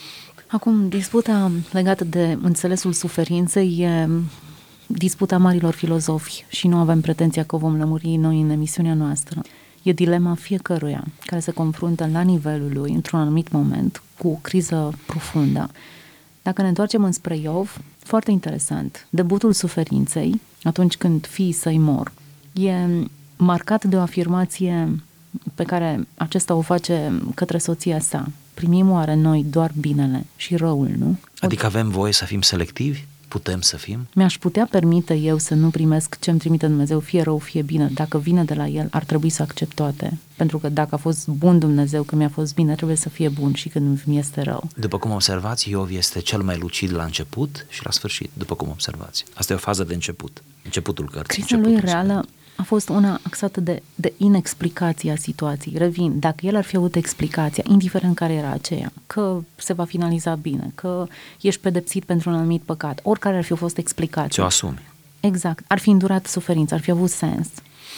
Acum, 0.47 0.89
disputa 0.89 1.51
legată 1.71 2.03
de 2.03 2.37
înțelesul 2.41 2.93
suferinței 2.93 3.79
e 3.79 4.09
disputa 4.87 5.37
marilor 5.37 5.73
filozofi 5.73 6.45
și 6.47 6.67
nu 6.67 6.77
avem 6.77 7.01
pretenția 7.01 7.43
că 7.43 7.55
o 7.55 7.59
vom 7.59 7.77
lămuri 7.77 8.15
noi 8.15 8.41
în 8.41 8.49
emisiunea 8.49 8.93
noastră. 8.93 9.41
E 9.87 9.93
dilema 9.93 10.33
fiecăruia 10.33 11.03
care 11.25 11.41
se 11.41 11.51
confruntă 11.51 12.09
la 12.11 12.21
nivelul 12.21 12.71
lui, 12.73 12.91
într-un 12.91 13.19
anumit 13.19 13.51
moment, 13.51 14.01
cu 14.17 14.27
o 14.27 14.39
criză 14.41 14.93
profundă. 15.05 15.69
Dacă 16.41 16.61
ne 16.61 16.67
întoarcem 16.67 17.03
înspre 17.03 17.37
Iov, 17.37 17.77
foarte 17.99 18.31
interesant, 18.31 19.07
debutul 19.09 19.53
suferinței, 19.53 20.41
atunci 20.63 20.97
când 20.97 21.25
fiii 21.25 21.51
săi 21.51 21.77
mor, 21.77 22.11
e 22.53 22.71
marcat 23.37 23.83
de 23.83 23.95
o 23.95 23.99
afirmație 23.99 25.01
pe 25.55 25.63
care 25.63 26.07
acesta 26.17 26.53
o 26.55 26.61
face 26.61 27.21
către 27.35 27.57
soția 27.57 27.99
sa. 27.99 28.27
Primim 28.53 28.91
oare 28.91 29.15
noi 29.15 29.45
doar 29.49 29.71
binele 29.79 30.25
și 30.35 30.55
răul, 30.55 30.89
nu? 30.97 31.17
Adică 31.39 31.65
avem 31.65 31.89
voie 31.89 32.13
să 32.13 32.25
fim 32.25 32.41
selectivi? 32.41 33.05
Putem 33.27 33.61
să 33.61 33.77
fim? 33.77 34.07
Mi-aș 34.13 34.37
putea 34.37 34.67
permite 34.71 35.13
eu 35.13 35.37
să 35.37 35.53
nu 35.53 35.69
primesc 35.69 36.19
ce 36.19 36.29
îmi 36.29 36.39
trimite 36.39 36.67
Dumnezeu, 36.67 36.99
fie 36.99 37.21
rău, 37.21 37.37
fie 37.37 37.61
bine. 37.61 37.89
Dacă 37.93 38.19
vine 38.19 38.43
de 38.43 38.53
la 38.53 38.67
El, 38.67 38.87
ar 38.91 39.03
trebui 39.03 39.29
să 39.29 39.41
accept 39.41 39.73
toate. 39.73 40.17
Pentru 40.35 40.57
că 40.57 40.69
dacă 40.69 40.95
a 40.95 40.97
fost 40.97 41.27
bun 41.27 41.59
Dumnezeu 41.59 42.03
când 42.03 42.21
mi-a 42.21 42.29
fost 42.29 42.53
bine, 42.53 42.75
trebuie 42.75 42.97
să 42.97 43.09
fie 43.09 43.29
bun 43.29 43.53
și 43.53 43.69
când 43.69 44.01
mi 44.05 44.17
este 44.17 44.41
rău. 44.41 44.69
După 44.75 44.97
cum 44.97 45.11
observați, 45.11 45.69
Iov 45.69 45.89
este 45.91 46.19
cel 46.19 46.41
mai 46.41 46.57
lucid 46.57 46.95
la 46.95 47.03
început 47.03 47.65
și 47.69 47.85
la 47.85 47.91
sfârșit, 47.91 48.29
după 48.33 48.55
cum 48.55 48.69
observați. 48.69 49.25
Asta 49.33 49.53
e 49.53 49.55
o 49.55 49.59
fază 49.59 49.83
de 49.83 49.93
început, 49.93 50.43
începutul 50.63 51.09
cărții. 51.09 51.43
Criza 51.43 51.61
lui 51.61 51.79
reală 51.79 52.25
a 52.57 52.63
fost 52.63 52.89
una 52.89 53.19
axată 53.23 53.61
de, 53.61 53.81
de 53.95 54.13
inexplicația 54.17 55.15
situației. 55.15 55.77
Revin, 55.77 56.19
dacă 56.19 56.45
el 56.45 56.55
ar 56.55 56.63
fi 56.63 56.75
avut 56.75 56.95
explicația, 56.95 57.63
indiferent 57.67 58.15
care 58.15 58.33
era 58.33 58.51
aceea, 58.51 58.91
că 59.07 59.39
se 59.55 59.73
va 59.73 59.85
finaliza 59.85 60.35
bine, 60.35 60.71
că 60.75 61.07
ești 61.41 61.61
pedepsit 61.61 62.03
pentru 62.03 62.29
un 62.29 62.35
anumit 62.35 62.61
păcat, 62.61 62.99
oricare 63.03 63.37
ar 63.37 63.43
fi 63.43 63.55
fost 63.55 63.77
explicația. 63.77 64.29
Ce 64.29 64.41
o 64.41 64.45
asumi. 64.45 64.81
Exact. 65.19 65.63
Ar 65.67 65.79
fi 65.79 65.89
îndurat 65.89 66.25
suferința, 66.25 66.75
ar 66.75 66.81
fi 66.81 66.91
avut 66.91 67.09
sens. 67.09 67.47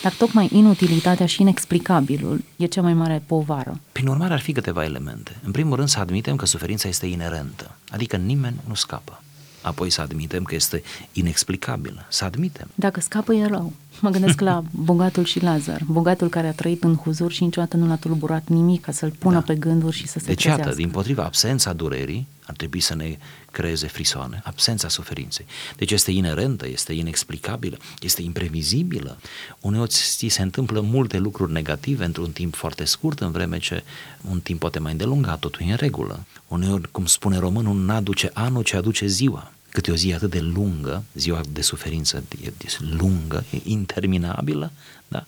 Dar 0.03 0.13
tocmai 0.13 0.49
inutilitatea 0.51 1.25
și 1.25 1.41
inexplicabilul 1.41 2.43
e 2.55 2.65
cea 2.65 2.81
mai 2.81 2.93
mare 2.93 3.23
povară. 3.25 3.79
Prin 3.91 4.07
urmare 4.07 4.33
ar 4.33 4.39
fi 4.39 4.51
câteva 4.51 4.83
elemente. 4.83 5.35
În 5.43 5.51
primul 5.51 5.75
rând 5.75 5.89
să 5.89 5.99
admitem 5.99 6.35
că 6.35 6.45
suferința 6.45 6.87
este 6.87 7.05
inerentă, 7.05 7.75
adică 7.89 8.15
nimeni 8.15 8.55
nu 8.67 8.73
scapă 8.73 9.21
apoi 9.61 9.89
să 9.89 10.01
admitem 10.01 10.43
că 10.43 10.55
este 10.55 10.83
inexplicabilă. 11.11 12.05
Să 12.09 12.25
admitem. 12.25 12.67
Dacă 12.75 12.99
scapă 12.99 13.33
e 13.33 13.45
rău. 13.45 13.73
Mă 14.01 14.09
gândesc 14.09 14.41
la 14.41 14.63
bogatul 14.71 15.23
și 15.23 15.41
Lazar. 15.41 15.81
Bogatul 15.85 16.29
care 16.29 16.47
a 16.47 16.53
trăit 16.53 16.83
în 16.83 16.95
huzur 16.95 17.31
și 17.31 17.43
niciodată 17.43 17.77
nu 17.77 17.87
l-a 17.87 17.95
tulburat 17.95 18.47
nimic 18.47 18.81
ca 18.81 18.91
să-l 18.91 19.13
pună 19.19 19.33
da. 19.33 19.41
pe 19.41 19.55
gânduri 19.55 19.95
și 19.95 20.07
să 20.07 20.19
se 20.19 20.25
Deci, 20.25 20.43
iată, 20.43 20.73
din 20.75 20.89
potriva, 20.89 21.23
absența 21.23 21.73
durerii 21.73 22.27
ar 22.45 22.55
trebui 22.55 22.79
să 22.79 22.95
ne 22.95 23.17
creeze 23.51 23.87
frisoane, 23.87 24.41
absența 24.43 24.87
suferinței. 24.87 25.45
Deci 25.75 25.91
este 25.91 26.11
inerentă, 26.11 26.67
este 26.67 26.93
inexplicabilă, 26.93 27.77
este 28.01 28.21
imprevizibilă. 28.21 29.17
Uneori 29.59 29.89
ți 29.89 30.27
se 30.27 30.41
întâmplă 30.41 30.81
multe 30.81 31.17
lucruri 31.17 31.51
negative 31.51 32.05
într-un 32.05 32.31
timp 32.31 32.55
foarte 32.55 32.83
scurt, 32.83 33.19
în 33.19 33.31
vreme 33.31 33.57
ce 33.57 33.83
un 34.29 34.39
timp 34.39 34.59
poate 34.59 34.79
mai 34.79 34.91
îndelungat, 34.91 35.39
totul 35.39 35.61
e 35.65 35.71
în 35.71 35.77
regulă. 35.77 36.25
Uneori, 36.47 36.91
cum 36.91 37.05
spune 37.05 37.37
românul, 37.37 37.75
n-aduce 37.75 38.29
anul, 38.33 38.63
ce 38.63 38.75
aduce 38.75 39.05
ziua 39.07 39.51
câte 39.71 39.91
o 39.91 39.95
zi 39.95 40.13
atât 40.13 40.29
de 40.29 40.39
lungă, 40.39 41.03
ziua 41.13 41.41
de 41.51 41.61
suferință 41.61 42.23
e 42.41 42.51
lungă, 42.79 43.43
e 43.49 43.57
interminabilă, 43.63 44.71
da? 45.07 45.25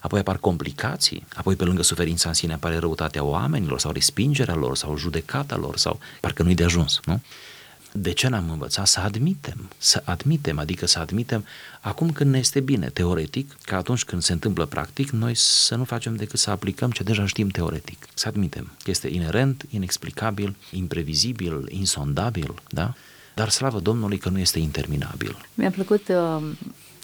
apoi 0.00 0.20
apar 0.20 0.38
complicații, 0.38 1.26
apoi 1.34 1.56
pe 1.56 1.64
lângă 1.64 1.82
suferința 1.82 2.28
în 2.28 2.34
sine 2.34 2.52
apare 2.52 2.76
răutatea 2.76 3.22
oamenilor 3.22 3.80
sau 3.80 3.90
respingerea 3.90 4.54
lor 4.54 4.76
sau 4.76 4.96
judecata 4.96 5.56
lor 5.56 5.76
sau 5.76 6.00
parcă 6.20 6.42
nu-i 6.42 6.54
de 6.54 6.64
ajuns, 6.64 7.00
nu? 7.04 7.20
De 7.92 8.12
ce 8.12 8.28
n-am 8.28 8.50
învățat? 8.50 8.86
Să 8.86 9.00
admitem, 9.00 9.68
să 9.78 10.02
admitem, 10.04 10.58
adică 10.58 10.86
să 10.86 10.98
admitem 10.98 11.44
acum 11.80 12.10
când 12.10 12.30
ne 12.30 12.38
este 12.38 12.60
bine, 12.60 12.88
teoretic, 12.88 13.56
că 13.62 13.74
atunci 13.74 14.04
când 14.04 14.22
se 14.22 14.32
întâmplă 14.32 14.66
practic, 14.66 15.10
noi 15.10 15.34
să 15.34 15.74
nu 15.74 15.84
facem 15.84 16.16
decât 16.16 16.38
să 16.38 16.50
aplicăm 16.50 16.90
ce 16.90 17.02
deja 17.02 17.26
știm 17.26 17.48
teoretic. 17.48 18.06
Să 18.14 18.28
admitem 18.28 18.72
că 18.82 18.90
este 18.90 19.08
inerent, 19.08 19.64
inexplicabil, 19.70 20.56
imprevizibil, 20.70 21.66
insondabil, 21.68 22.54
da? 22.68 22.94
Dar 23.38 23.48
slavă 23.48 23.78
Domnului 23.78 24.18
că 24.18 24.28
nu 24.28 24.38
este 24.38 24.58
interminabil. 24.58 25.36
Mi-a 25.54 25.70
plăcut 25.70 26.08
uh, 26.08 26.42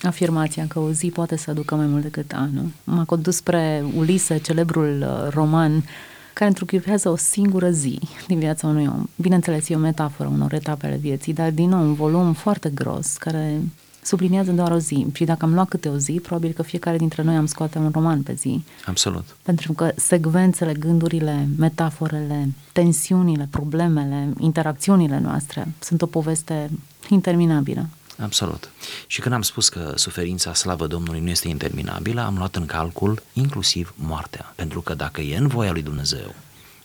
afirmația 0.02 0.66
că 0.68 0.78
o 0.78 0.90
zi 0.90 1.10
poate 1.10 1.36
să 1.36 1.50
aducă 1.50 1.74
mai 1.74 1.86
mult 1.86 2.02
decât 2.02 2.32
anul. 2.32 2.66
M-a 2.84 3.04
condus 3.04 3.36
spre 3.36 3.84
Ulise, 3.96 4.38
celebrul 4.38 5.04
uh, 5.08 5.32
roman, 5.32 5.84
care 6.32 6.48
întruchipează 6.48 7.08
o 7.08 7.16
singură 7.16 7.70
zi 7.70 7.98
din 8.26 8.38
viața 8.38 8.66
unui 8.66 8.86
om. 8.86 9.06
Bineînțeles, 9.16 9.68
e 9.68 9.74
o 9.74 9.78
metaforă 9.78 10.28
unor 10.28 10.52
etape 10.52 10.86
ale 10.86 10.96
vieții, 10.96 11.32
dar 11.32 11.50
din 11.50 11.68
nou 11.68 11.80
un 11.80 11.94
volum 11.94 12.32
foarte 12.32 12.70
gros 12.70 13.16
care 13.16 13.60
subliniază 14.04 14.50
doar 14.50 14.70
o 14.70 14.78
zi. 14.78 15.06
Și 15.12 15.24
dacă 15.24 15.44
am 15.44 15.54
luat 15.54 15.68
câte 15.68 15.88
o 15.88 15.96
zi, 15.96 16.12
probabil 16.12 16.52
că 16.52 16.62
fiecare 16.62 16.96
dintre 16.96 17.22
noi 17.22 17.36
am 17.36 17.46
scoate 17.46 17.78
un 17.78 17.90
roman 17.92 18.22
pe 18.22 18.34
zi. 18.34 18.64
Absolut. 18.86 19.36
Pentru 19.42 19.72
că 19.72 19.92
secvențele, 19.96 20.72
gândurile, 20.72 21.48
metaforele, 21.56 22.48
tensiunile, 22.72 23.48
problemele, 23.50 24.32
interacțiunile 24.38 25.18
noastre 25.18 25.72
sunt 25.78 26.02
o 26.02 26.06
poveste 26.06 26.70
interminabilă. 27.08 27.88
Absolut. 28.18 28.70
Și 29.06 29.20
când 29.20 29.34
am 29.34 29.42
spus 29.42 29.68
că 29.68 29.92
suferința, 29.94 30.54
slavă 30.54 30.86
Domnului, 30.86 31.20
nu 31.20 31.28
este 31.28 31.48
interminabilă, 31.48 32.20
am 32.24 32.36
luat 32.36 32.56
în 32.56 32.66
calcul 32.66 33.22
inclusiv 33.32 33.94
moartea. 33.96 34.52
Pentru 34.54 34.80
că 34.80 34.94
dacă 34.94 35.20
e 35.20 35.36
în 35.36 35.46
voia 35.46 35.72
lui 35.72 35.82
Dumnezeu, 35.82 36.34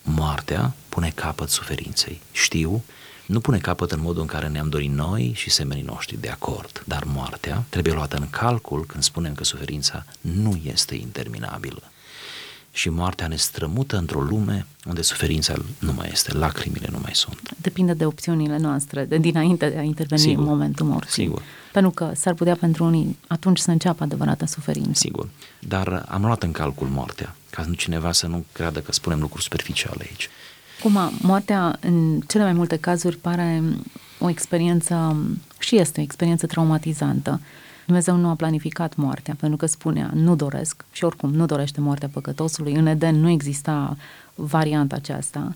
moartea 0.03 0.73
pune 0.89 1.11
capăt 1.15 1.49
suferinței. 1.49 2.21
Știu 2.31 2.83
nu 3.29 3.39
pune 3.39 3.57
capăt 3.57 3.91
în 3.91 4.01
modul 4.01 4.21
în 4.21 4.27
care 4.27 4.47
ne-am 4.47 4.69
dorit 4.69 4.91
noi 4.91 5.31
și 5.35 5.49
semenii 5.49 5.83
noștri, 5.83 6.21
de 6.21 6.29
acord. 6.29 6.83
Dar 6.85 7.03
moartea 7.03 7.63
trebuie 7.69 7.93
luată 7.93 8.17
în 8.17 8.29
calcul 8.29 8.85
când 8.85 9.03
spunem 9.03 9.33
că 9.33 9.43
suferința 9.43 10.05
nu 10.21 10.59
este 10.63 10.95
interminabilă. 10.95 11.81
Și 12.71 12.89
moartea 12.89 13.27
ne 13.27 13.35
strămută 13.35 13.97
într-o 13.97 14.21
lume 14.21 14.65
unde 14.85 15.01
suferința 15.01 15.53
nu 15.79 15.93
mai 15.93 16.09
este, 16.11 16.33
lacrimile 16.33 16.87
nu 16.91 16.99
mai 17.01 17.11
sunt. 17.13 17.39
Depinde 17.57 17.93
de 17.93 18.05
opțiunile 18.05 18.57
noastre, 18.57 19.05
de 19.05 19.17
dinainte 19.17 19.69
de 19.69 19.77
a 19.77 19.81
interveni 19.81 20.21
Sigur. 20.21 20.43
în 20.43 20.49
momentul 20.49 20.85
morții. 20.85 21.23
Sigur. 21.23 21.41
Pentru 21.71 21.91
că 21.91 22.11
s-ar 22.15 22.33
putea 22.33 22.55
pentru 22.55 22.83
unii 22.83 23.17
atunci 23.27 23.59
să 23.59 23.71
înceapă 23.71 24.03
adevărata 24.03 24.45
suferință. 24.45 24.99
Sigur. 24.99 25.29
Dar 25.59 26.05
am 26.07 26.25
luat 26.25 26.43
în 26.43 26.51
calcul 26.51 26.87
moartea, 26.87 27.35
ca 27.49 27.65
cineva 27.77 28.11
să 28.11 28.27
nu 28.27 28.45
creadă 28.51 28.79
că 28.79 28.91
spunem 28.91 29.19
lucruri 29.19 29.43
superficiale 29.43 30.05
aici. 30.09 30.29
Acum, 30.79 30.97
moartea 31.21 31.77
în 31.79 32.19
cele 32.27 32.43
mai 32.43 32.53
multe 32.53 32.77
cazuri 32.77 33.17
pare 33.17 33.63
o 34.19 34.29
experiență 34.29 35.17
și 35.59 35.77
este 35.77 35.99
o 35.99 36.03
experiență 36.03 36.45
traumatizantă. 36.45 37.41
Dumnezeu 37.85 38.15
nu 38.15 38.29
a 38.29 38.33
planificat 38.33 38.95
moartea, 38.95 39.35
pentru 39.39 39.57
că 39.57 39.65
spunea, 39.65 40.11
nu 40.13 40.35
doresc 40.35 40.85
și 40.91 41.03
oricum 41.03 41.33
nu 41.33 41.45
dorește 41.45 41.81
moartea 41.81 42.09
păcătosului. 42.11 42.73
În 42.73 42.85
Eden 42.85 43.19
nu 43.19 43.29
exista 43.29 43.97
varianta 44.35 44.95
aceasta. 44.95 45.55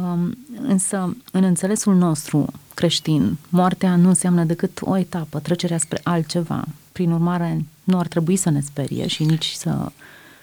Um, 0.00 0.36
însă, 0.60 1.16
în 1.32 1.44
înțelesul 1.44 1.94
nostru 1.94 2.46
creștin, 2.74 3.36
moartea 3.48 3.96
nu 3.96 4.08
înseamnă 4.08 4.44
decât 4.44 4.78
o 4.82 4.96
etapă, 4.96 5.38
trecerea 5.38 5.78
spre 5.78 6.00
altceva. 6.02 6.64
Prin 6.92 7.10
urmare, 7.10 7.64
nu 7.84 7.98
ar 7.98 8.06
trebui 8.06 8.36
să 8.36 8.50
ne 8.50 8.60
sperie 8.60 9.06
și 9.06 9.24
nici 9.24 9.50
să 9.50 9.92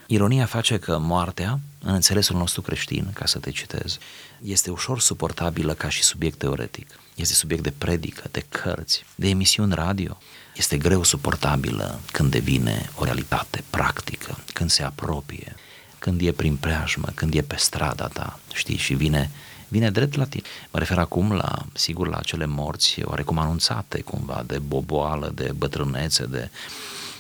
Ironia 0.10 0.46
face 0.46 0.78
că 0.80 0.98
moartea, 0.98 1.60
în 1.80 1.94
înțelesul 1.94 2.38
nostru 2.38 2.62
creștin, 2.62 3.10
ca 3.14 3.26
să 3.26 3.40
te 3.40 3.52
citez, 3.52 3.98
este 4.42 4.72
ușor 4.72 5.00
suportabilă 5.00 5.74
ca 5.74 5.90
și 5.90 6.04
subiect 6.04 6.38
teoretic. 6.38 7.00
Este 7.16 7.34
subiect 7.34 7.64
de 7.64 7.74
predică, 7.78 8.24
de 8.32 8.46
cărți, 8.50 9.06
de 9.16 9.30
emisiuni 9.30 9.74
radio. 9.74 10.18
Este 10.56 10.78
greu 10.78 11.04
suportabilă 11.04 12.00
când 12.12 12.32
devine 12.32 12.90
o 12.96 13.04
realitate 13.04 13.64
practică, 13.70 14.38
când 14.54 14.70
se 14.70 14.84
apropie, 14.84 15.56
când 16.00 16.22
e 16.22 16.32
prin 16.32 16.56
preajmă, 16.56 17.08
când 17.16 17.34
e 17.34 17.42
pe 17.42 17.56
strada 17.56 18.08
ta, 18.08 18.40
știi, 18.54 18.78
și 18.78 18.94
vine, 18.94 19.32
vine 19.68 19.92
drept 19.92 20.16
la 20.16 20.26
tine. 20.26 20.44
Mă 20.72 20.80
refer 20.80 20.98
acum 20.98 21.34
la, 21.34 21.66
sigur, 21.74 22.08
la 22.08 22.18
acele 22.18 22.46
morți 22.46 23.02
oarecum 23.04 23.38
anunțate 23.38 24.02
cumva, 24.02 24.44
de 24.46 24.60
boboală, 24.60 25.32
de 25.36 25.52
bătrânețe, 25.56 26.26
de 26.26 26.50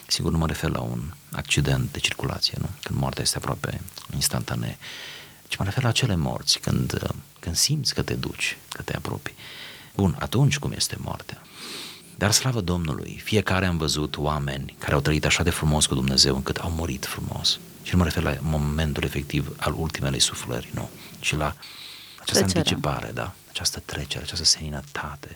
Sigur, 0.08 0.32
nu 0.32 0.38
mă 0.38 0.48
refer 0.48 0.70
la 0.70 0.80
un 0.80 1.13
accident 1.32 1.91
de 1.91 2.00
circulație, 2.00 2.58
nu? 2.62 2.70
Când 2.82 3.00
moartea 3.00 3.24
este 3.24 3.38
aproape 3.38 3.82
instantanee. 4.13 4.78
Ci 5.48 5.56
mă 5.56 5.65
refer 5.65 5.84
la 5.84 5.89
acele 5.89 6.15
morți, 6.15 6.60
când, 6.60 7.12
când 7.39 7.56
simți 7.56 7.93
că 7.93 8.02
te 8.02 8.13
duci, 8.13 8.58
că 8.70 8.82
te 8.82 8.96
apropii. 8.96 9.36
Bun, 9.96 10.15
atunci 10.20 10.58
cum 10.58 10.72
este 10.72 10.98
moartea? 11.00 11.41
Dar 12.15 12.32
slavă 12.32 12.62
Domnului, 12.62 13.22
fiecare 13.24 13.65
am 13.65 13.78
văzut 13.78 14.17
oameni 14.17 14.76
care 14.80 14.93
au 14.93 15.02
trăit 15.02 15.26
așa 15.26 15.43
de 15.43 15.50
frumos 15.50 15.86
cu 15.86 15.93
Dumnezeu 15.93 16.36
încât 16.36 16.58
au 16.58 16.70
murit 16.70 17.06
frumos. 17.06 17.60
Și 17.84 17.91
nu 17.91 17.98
mă 17.98 18.04
refer 18.04 18.24
la 18.24 18.36
momentul 18.41 19.04
efectiv 19.04 19.56
al 19.58 19.74
ultimelei 19.78 20.20
suflări, 20.20 20.70
nu, 20.74 20.89
ci 21.20 21.36
la 21.36 21.56
această 22.20 22.43
Trecerea. 22.43 22.62
anticipare, 22.62 23.12
da, 23.13 23.34
această 23.50 23.82
trecere, 23.86 24.24
această 24.24 24.46
seninătate. 24.46 25.36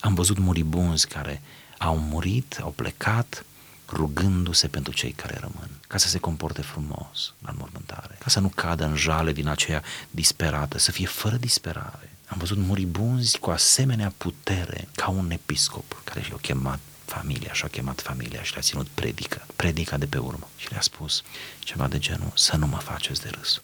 Am 0.00 0.14
văzut 0.14 0.38
muribunzi 0.38 1.06
care 1.06 1.42
au 1.78 1.98
murit, 1.98 2.58
au 2.62 2.70
plecat 2.70 3.44
rugându-se 3.92 4.68
pentru 4.68 4.92
cei 4.92 5.12
care 5.12 5.38
rămân, 5.40 5.68
ca 5.88 5.98
să 5.98 6.08
se 6.08 6.18
comporte 6.18 6.62
frumos 6.62 7.34
la 7.38 7.54
mormântare, 7.58 8.16
ca 8.18 8.30
să 8.30 8.40
nu 8.40 8.48
cadă 8.48 8.84
în 8.84 8.96
jale 8.96 9.32
din 9.32 9.48
aceea 9.48 9.82
disperată, 10.10 10.78
să 10.78 10.90
fie 10.90 11.06
fără 11.06 11.36
disperare. 11.36 12.16
Am 12.26 12.38
văzut 12.38 12.58
muribunzi 12.58 13.38
cu 13.38 13.50
asemenea 13.50 14.12
putere 14.16 14.88
ca 14.94 15.08
un 15.08 15.30
episcop 15.30 16.00
care 16.04 16.22
și-a 16.22 16.36
chemat 16.40 16.78
familia, 17.04 17.52
și-a 17.52 17.68
chemat 17.68 18.00
familia 18.00 18.42
și 18.42 18.52
le-a 18.52 18.62
ținut 18.62 18.86
predică, 18.86 19.46
predica 19.56 19.96
de 19.96 20.06
pe 20.06 20.18
urmă. 20.18 20.48
Și 20.56 20.70
le-a 20.70 20.80
spus 20.80 21.22
ceva 21.58 21.88
de 21.88 21.98
genul, 21.98 22.32
să 22.34 22.56
nu 22.56 22.66
mă 22.66 22.76
faceți 22.76 23.22
de 23.22 23.28
râs. 23.28 23.62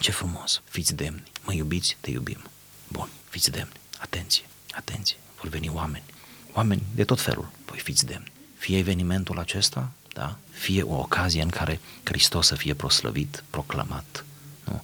Ce 0.00 0.10
frumos, 0.10 0.62
fiți 0.64 0.94
demni, 0.94 1.22
mă 1.44 1.52
iubiți, 1.52 1.96
te 2.00 2.10
iubim. 2.10 2.42
Bun, 2.88 3.08
fiți 3.28 3.50
demni, 3.50 3.72
atenție, 3.98 4.44
atenție, 4.70 5.16
vor 5.40 5.48
veni 5.48 5.68
oameni, 5.68 6.04
oameni 6.52 6.82
de 6.94 7.04
tot 7.04 7.20
felul, 7.20 7.50
voi 7.64 7.78
fiți 7.78 8.06
demni 8.06 8.32
fie 8.60 8.78
evenimentul 8.78 9.38
acesta, 9.38 9.90
da? 10.12 10.36
fie 10.50 10.82
o 10.82 10.94
ocazie 10.94 11.42
în 11.42 11.48
care 11.48 11.80
Hristos 12.02 12.46
să 12.46 12.54
fie 12.54 12.74
proslăvit, 12.74 13.44
proclamat, 13.50 14.24
nu? 14.64 14.82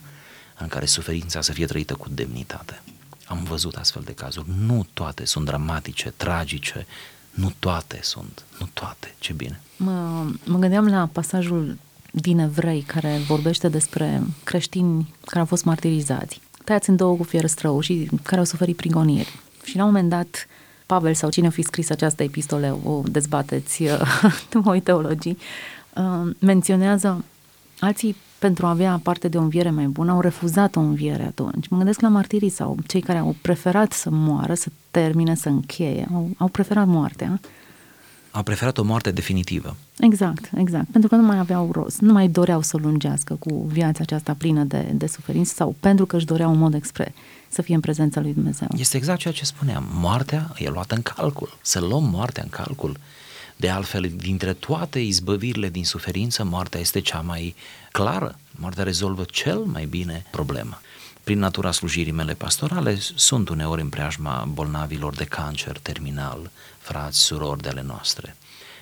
în 0.59 0.69
care 0.69 0.87
suferința 0.87 1.41
să 1.41 1.53
fie 1.53 1.67
trăită 1.67 1.95
cu 1.95 2.09
demnitate. 2.09 2.83
Am 3.27 3.45
văzut 3.45 3.75
astfel 3.75 4.03
de 4.03 4.13
cazuri. 4.13 4.47
Nu 4.59 4.87
toate 4.93 5.25
sunt 5.25 5.45
dramatice, 5.45 6.13
tragice, 6.17 6.87
nu 7.31 7.53
toate 7.59 7.99
sunt, 8.03 8.45
nu 8.59 8.69
toate. 8.73 9.15
Ce 9.19 9.33
bine. 9.33 9.61
Mă, 9.77 10.27
mă 10.45 10.59
gândeam 10.59 10.87
la 10.89 11.09
pasajul 11.13 11.79
din 12.11 12.39
Evrei 12.39 12.83
care 12.83 13.19
vorbește 13.27 13.69
despre 13.69 14.23
creștini 14.45 15.15
care 15.25 15.41
au 15.41 15.47
fost 15.47 15.65
martirizați, 15.65 16.41
tăiați 16.65 16.89
în 16.89 16.97
două 16.97 17.17
cu 17.17 17.23
fier 17.23 17.47
strău 17.47 17.81
și 17.81 18.09
care 18.23 18.39
au 18.39 18.45
suferit 18.45 18.77
prigoniri. 18.77 19.39
Și 19.65 19.77
la 19.77 19.85
un 19.85 19.91
moment 19.91 20.09
dat, 20.09 20.47
Pavel 20.87 21.15
sau 21.15 21.31
cine 21.31 21.47
a 21.47 21.51
fi 21.51 21.63
scris 21.63 21.91
această 21.91 22.23
epistole, 22.23 22.75
o 22.85 23.03
dezbateți, 23.11 23.83
voi 24.65 24.81
teologii, 24.81 25.39
uh, 25.95 26.31
menționează 26.39 27.25
alții 27.81 28.17
pentru 28.39 28.67
a 28.67 28.71
avea 28.71 29.01
parte 29.03 29.29
de 29.29 29.39
o 29.39 29.41
înviere 29.41 29.71
mai 29.71 29.87
bună, 29.87 30.13
au 30.13 30.21
refuzat 30.21 30.77
o 30.77 30.81
înviere 30.81 31.23
atunci. 31.23 31.69
Mă 31.69 31.77
gândesc 31.77 32.01
la 32.01 32.09
martirii 32.09 32.49
sau 32.49 32.77
cei 32.87 33.01
care 33.01 33.19
au 33.19 33.35
preferat 33.43 33.93
să 33.93 34.11
moară, 34.11 34.55
să 34.55 34.69
termine, 34.91 35.35
să 35.35 35.49
încheie, 35.49 36.09
au, 36.15 36.31
au 36.37 36.49
preferat 36.49 36.87
moartea. 36.87 37.41
Au 38.37 38.43
preferat 38.43 38.79
o 38.79 38.83
moarte 38.83 39.11
definitivă. 39.11 39.77
Exact, 39.99 40.51
exact. 40.57 40.87
Pentru 40.91 41.09
că 41.09 41.17
nu 41.17 41.23
mai 41.23 41.39
aveau 41.39 41.71
rost, 41.73 42.01
nu 42.01 42.13
mai 42.13 42.29
doreau 42.29 42.63
să 42.63 42.77
lungească 42.77 43.35
cu 43.35 43.65
viața 43.69 43.99
aceasta 44.03 44.35
plină 44.35 44.65
de, 44.65 44.87
de 44.93 45.07
suferință 45.07 45.55
sau 45.55 45.77
pentru 45.81 46.07
că 46.07 46.17
își 46.17 46.25
doreau 46.25 46.53
în 46.53 46.59
mod 46.59 46.75
expres 46.75 47.13
să 47.49 47.63
fie 47.63 47.75
în 47.75 47.81
prezența 47.81 48.21
lui 48.21 48.33
Dumnezeu. 48.33 48.69
Este 48.77 48.97
exact 48.97 49.19
ceea 49.19 49.35
ce 49.35 49.45
spuneam. 49.45 49.89
Moartea 49.93 50.53
e 50.57 50.69
luată 50.69 50.95
în 50.95 51.03
calcul. 51.03 51.59
Să 51.61 51.81
luăm 51.81 52.05
moartea 52.05 52.43
în 52.43 52.49
calcul. 52.49 52.97
De 53.57 53.69
altfel, 53.69 54.11
dintre 54.17 54.53
toate 54.53 54.99
izbăvirile 54.99 55.69
din 55.69 55.85
suferință, 55.85 56.45
moartea 56.45 56.81
este 56.81 57.01
cea 57.01 57.21
mai 57.21 57.55
clară. 57.93 58.39
Moartea 58.51 58.85
rezolvă 58.85 59.25
cel 59.31 59.59
mai 59.59 59.85
bine 59.85 60.25
problema. 60.31 60.81
Prin 61.25 61.39
natura 61.39 61.71
slujirii 61.71 62.13
mele 62.13 62.35
pastorale, 62.35 62.99
sunt 63.15 63.49
uneori 63.49 63.83
în 63.83 63.89
preajma 63.89 64.49
bolnavilor 64.53 65.15
de 65.15 65.25
cancer 65.25 65.79
terminal, 65.79 66.51
frați, 66.87 67.19
surori 67.19 67.63
de 67.63 67.69
ale 67.69 67.83
noastre. 67.83 68.37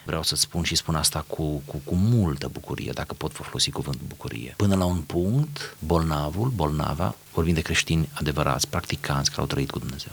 Vreau 0.05 0.23
să 0.23 0.37
spun 0.37 0.62
și 0.62 0.75
spun 0.75 0.95
asta 0.95 1.25
cu, 1.27 1.62
cu, 1.64 1.81
cu 1.85 1.95
multă 1.95 2.49
bucurie, 2.53 2.90
dacă 2.95 3.14
pot 3.14 3.33
folosi 3.33 3.71
cuvântul 3.71 4.07
bucurie. 4.09 4.55
Până 4.57 4.77
la 4.77 4.85
un 4.85 5.01
punct, 5.01 5.77
bolnavul, 5.79 6.49
bolnava, 6.49 7.14
vorbim 7.33 7.55
de 7.55 7.61
creștini 7.61 8.09
adevărați, 8.12 8.69
practicanți 8.69 9.31
care 9.31 9.40
au 9.40 9.47
trăit 9.47 9.71
cu 9.71 9.79
Dumnezeu, 9.79 10.12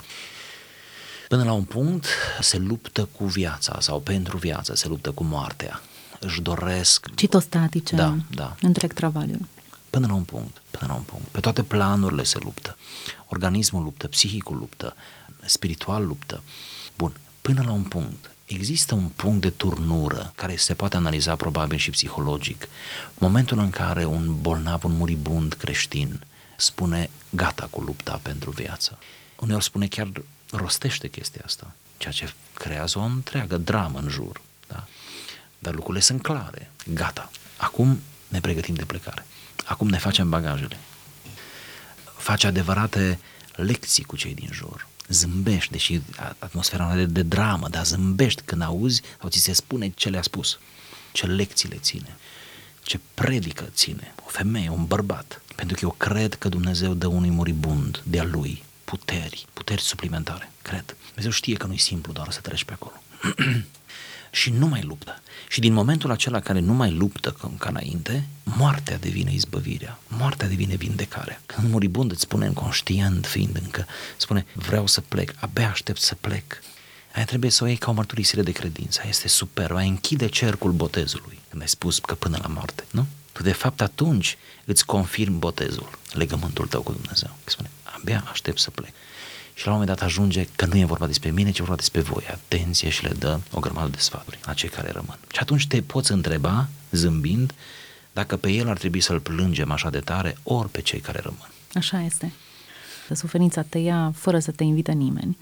până 1.28 1.44
la 1.44 1.52
un 1.52 1.64
punct 1.64 2.06
se 2.40 2.58
luptă 2.58 3.10
cu 3.18 3.26
viața 3.26 3.78
sau 3.80 4.00
pentru 4.00 4.38
viață, 4.38 4.76
se 4.76 4.88
luptă 4.88 5.12
cu 5.12 5.24
moartea. 5.24 5.82
Își 6.20 6.42
doresc... 6.42 7.16
Citostatice, 7.16 7.96
da, 7.96 8.16
da. 8.32 8.56
întreg 8.62 8.94
travaliul. 8.94 9.48
Până 9.90 10.08
la 10.08 10.14
un 10.14 10.24
punct, 10.24 10.62
până 10.72 10.92
la 10.92 10.94
un 10.98 11.04
punct. 11.04 11.28
Pe 11.28 11.40
toate 11.40 11.64
planurile 11.64 12.24
se 12.24 12.38
luptă. 12.44 12.78
Organismul 13.28 13.84
luptă, 13.84 14.08
psihicul 14.08 14.58
luptă, 14.58 14.96
spiritual 15.46 16.06
luptă. 16.06 16.44
Bun, 16.98 17.14
până 17.42 17.64
la 17.66 17.72
un 17.72 17.84
punct. 17.84 18.32
Există 18.46 18.96
un 18.96 19.08
punct 19.08 19.42
de 19.42 19.50
turnură 19.50 20.32
care 20.36 20.56
se 20.56 20.74
poate 20.74 20.96
analiza 20.96 21.36
probabil 21.36 21.78
și 21.78 21.90
psihologic. 21.90 22.68
Momentul 23.14 23.60
în 23.60 23.70
care 23.70 24.06
un 24.06 24.42
bolnav, 24.42 24.84
un 24.84 24.92
muribund 24.92 25.54
creștin 25.54 26.22
spune 26.58 27.10
gata 27.30 27.68
cu 27.70 27.82
lupta 27.82 28.20
pentru 28.22 28.52
viață. 28.52 29.00
Uneori 29.40 29.64
spune 29.64 29.88
chiar 29.88 30.12
rostește 30.52 31.08
chestia 31.08 31.42
asta, 31.46 31.76
ceea 31.98 32.14
ce 32.14 32.34
creează 32.54 33.00
o 33.00 33.02
întreagă 33.02 33.58
dramă 33.58 34.00
în 34.00 34.10
jur. 34.10 34.42
Da? 34.68 34.88
Dar 35.60 35.74
lucrurile 35.74 36.04
sunt 36.04 36.22
clare. 36.22 36.72
Gata. 36.94 37.30
Acum 37.58 38.02
ne 38.28 38.40
pregătim 38.40 38.74
de 38.74 38.86
plecare. 38.86 39.26
Acum 39.66 39.88
ne 39.88 39.98
facem 39.98 40.30
bagajele. 40.30 40.78
Face 42.18 42.48
adevărate 42.48 43.20
lecții 43.56 44.04
cu 44.04 44.16
cei 44.16 44.34
din 44.34 44.50
jur. 44.52 44.88
Zâmbești, 45.12 45.72
deși 45.72 46.02
atmosfera 46.40 46.96
de, 46.96 47.06
de 47.06 47.22
dramă, 47.22 47.68
dar 47.70 47.86
zâmbești 47.86 48.42
când 48.42 48.62
auzi 48.62 49.02
sau 49.20 49.30
ți 49.30 49.40
se 49.40 49.54
spune 49.54 49.90
ce 49.90 50.10
le-a 50.10 50.22
spus. 50.22 50.60
Ce 51.12 51.26
lecții 51.26 51.70
le 51.70 51.78
ține. 51.78 52.16
Ce 52.84 53.00
predică 53.14 53.70
ține. 53.74 54.14
O 54.26 54.30
femeie, 54.30 54.70
un 54.70 54.86
bărbat. 54.86 55.42
Pentru 55.56 55.76
că 55.76 55.86
eu 55.86 55.96
cred 55.98 56.34
că 56.34 56.50
Dumnezeu 56.50 56.94
dă 56.94 57.08
unui 57.08 57.30
muribund 57.30 58.02
de-a 58.04 58.24
lui 58.24 58.64
puteri, 58.84 59.46
puteri 59.54 59.82
suplimentare, 59.82 60.52
cred. 60.62 60.96
Dumnezeu 61.06 61.32
știe 61.32 61.56
că 61.56 61.68
nu 61.68 61.74
e 61.74 61.78
simplu 61.78 62.14
doar 62.14 62.32
să 62.32 62.40
treci 62.40 62.64
pe 62.64 62.74
acolo. 62.74 63.04
și 64.32 64.50
nu 64.50 64.68
mai 64.68 64.82
luptă. 64.82 65.22
Și 65.48 65.60
din 65.60 65.74
momentul 65.74 66.12
acela 66.12 66.40
care 66.40 66.60
nu 66.60 66.74
mai 66.74 66.92
luptă 66.92 67.36
ca 67.58 67.70
înainte, 67.70 68.28
moartea 68.44 68.98
devine 68.98 69.34
izbăvirea, 69.34 70.00
moartea 70.08 70.48
devine 70.48 70.76
vindecarea. 70.76 71.42
Când 71.46 71.72
muribund 71.72 72.12
îți 72.12 72.22
spune 72.22 72.52
conștient 72.54 73.26
fiind 73.26 73.60
încă, 73.64 73.86
spune 74.18 74.46
vreau 74.54 74.88
să 74.88 75.02
plec, 75.02 75.34
abia 75.40 75.70
aștept 75.70 76.00
să 76.00 76.16
plec. 76.16 76.62
Aia 77.14 77.26
trebuie 77.26 77.52
să 77.52 77.64
o 77.64 77.68
iei 77.68 77.78
ca 77.78 77.90
o 77.90 77.94
mărturisire 77.94 78.42
de 78.42 78.52
credință, 78.52 79.00
aia 79.00 79.10
este 79.10 79.28
super, 79.28 79.72
aia 79.72 79.88
închide 79.88 80.28
cercul 80.28 80.72
botezului, 80.72 81.40
când 81.50 81.62
ai 81.62 81.68
spus 81.68 82.00
că 82.00 82.16
până 82.16 82.38
la 82.42 82.48
moarte, 82.48 82.84
nu? 82.92 83.08
Tu 83.32 83.44
de 83.44 83.52
fapt 83.52 83.82
atunci 83.82 84.38
îți 84.66 84.86
confirmi 84.86 85.38
botezul, 85.38 85.90
legământul 86.14 86.68
tău 86.68 86.82
cu 86.82 86.92
Dumnezeu. 86.92 87.36
Spune, 87.44 87.70
abia 87.84 88.24
aștept 88.30 88.60
să 88.60 88.70
plec. 88.70 88.94
Și 89.54 89.66
la 89.66 89.72
un 89.72 89.80
moment 89.80 89.98
dat 89.98 90.08
ajunge 90.08 90.48
că 90.56 90.66
nu 90.66 90.78
e 90.78 90.86
vorba 90.86 91.08
despre 91.08 91.32
mine, 91.32 91.52
ci 91.52 91.58
e 91.58 91.62
vorba 91.62 91.76
despre 91.76 92.02
voi. 92.02 92.24
Atenție 92.32 92.90
și 92.90 93.04
le 93.04 93.14
dă 93.20 93.40
o 93.52 93.60
grămadă 93.60 93.90
de 93.90 93.98
sfaturi 93.98 94.40
la 94.46 94.54
cei 94.54 94.70
care 94.70 94.92
rămân. 94.92 95.18
Și 95.34 95.40
atunci 95.40 95.68
te 95.68 95.82
poți 95.82 96.12
întreba, 96.12 96.68
zâmbind, 96.92 97.54
dacă 98.14 98.38
pe 98.38 98.50
el 98.50 98.70
ar 98.70 98.78
trebui 98.78 99.00
să-l 99.00 99.20
plângem 99.20 99.72
așa 99.72 99.90
de 99.90 100.00
tare, 100.00 100.38
ori 100.44 100.70
pe 100.70 100.82
cei 100.82 101.00
care 101.00 101.20
rămân. 101.24 101.50
Așa 101.74 102.02
este. 102.02 102.32
Suferința 103.14 103.62
te 103.62 103.78
ia 103.78 104.12
fără 104.16 104.40
să 104.40 104.52
te 104.52 104.64
invite 104.64 104.92
nimeni. 104.92 105.38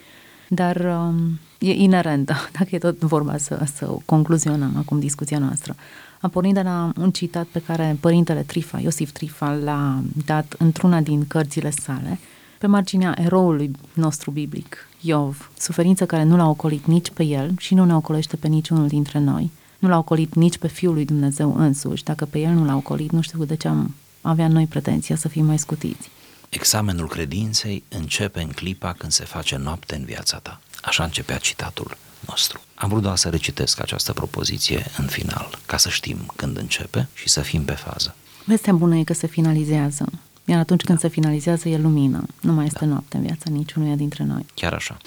Dar 0.47 0.75
um, 0.75 1.39
e 1.59 1.71
inerentă, 1.71 2.35
dacă 2.57 2.67
e 2.71 2.77
tot 2.77 2.99
vorba 2.99 3.37
să, 3.37 3.65
să 3.75 3.95
concluzionăm 4.05 4.77
acum 4.77 4.99
discuția 4.99 5.37
noastră. 5.37 5.75
A 6.21 6.27
pornit 6.27 6.53
de 6.53 6.61
la 6.61 6.91
un 6.97 7.11
citat 7.11 7.45
pe 7.45 7.61
care 7.61 7.97
părintele 7.99 8.41
Trifa, 8.41 8.79
Iosif 8.79 9.11
Trifa, 9.11 9.53
l-a 9.53 10.01
dat 10.25 10.55
într-una 10.57 11.01
din 11.01 11.27
cărțile 11.27 11.69
sale, 11.69 12.19
pe 12.59 12.67
marginea 12.67 13.15
eroului 13.17 13.71
nostru 13.93 14.31
biblic, 14.31 14.87
Iov, 15.01 15.51
suferință 15.57 16.05
care 16.05 16.23
nu 16.23 16.37
l-a 16.37 16.49
ocolit 16.49 16.85
nici 16.85 17.09
pe 17.09 17.23
el 17.23 17.53
și 17.57 17.73
nu 17.73 17.85
ne 17.85 17.95
ocolește 17.95 18.35
pe 18.35 18.47
niciunul 18.47 18.87
dintre 18.87 19.19
noi. 19.19 19.51
Nu 19.79 19.87
l-a 19.87 19.97
ocolit 19.97 20.33
nici 20.33 20.57
pe 20.57 20.67
Fiul 20.67 20.93
lui 20.93 21.05
Dumnezeu 21.05 21.55
însuși. 21.57 22.03
Dacă 22.03 22.25
pe 22.25 22.39
el 22.39 22.51
nu 22.51 22.65
l-a 22.65 22.75
ocolit, 22.75 23.11
nu 23.11 23.21
știu 23.21 23.43
de 23.43 23.55
ce 23.55 23.67
am 23.67 23.95
avea 24.21 24.47
noi 24.47 24.65
pretenția 24.65 25.15
să 25.15 25.27
fim 25.27 25.45
mai 25.45 25.59
scutiți. 25.59 26.09
Examenul 26.49 27.07
credinței 27.07 27.83
începe 27.89 28.41
în 28.41 28.49
clipa 28.49 28.93
când 28.93 29.11
se 29.11 29.23
face 29.23 29.57
noapte 29.57 29.95
în 29.95 30.05
viața 30.05 30.37
ta. 30.37 30.61
Așa 30.81 31.03
începea 31.03 31.37
citatul 31.37 31.97
nostru. 32.27 32.61
Am 32.75 32.89
vrut 32.89 33.01
doar 33.01 33.17
să 33.17 33.29
recitesc 33.29 33.81
această 33.81 34.13
propoziție 34.13 34.85
în 34.97 35.05
final, 35.05 35.59
ca 35.65 35.77
să 35.77 35.89
știm 35.89 36.17
când 36.35 36.57
începe 36.57 37.07
și 37.13 37.29
să 37.29 37.41
fim 37.41 37.63
pe 37.63 37.71
fază. 37.71 38.15
Vestea 38.45 38.73
bună 38.73 38.95
e 38.95 39.03
că 39.03 39.13
se 39.13 39.27
finalizează. 39.27 40.09
Iar 40.49 40.59
atunci 40.59 40.83
când 40.83 40.99
da. 40.99 41.07
se 41.07 41.13
finalizează, 41.13 41.69
e 41.69 41.77
lumină. 41.77 42.23
Nu 42.41 42.53
mai 42.53 42.65
este 42.65 42.85
da. 42.85 42.91
noapte 42.91 43.17
în 43.17 43.23
viața 43.23 43.49
niciunuia 43.49 43.95
dintre 43.95 44.23
noi. 44.23 44.45
Chiar 44.53 44.73
așa. 44.73 44.97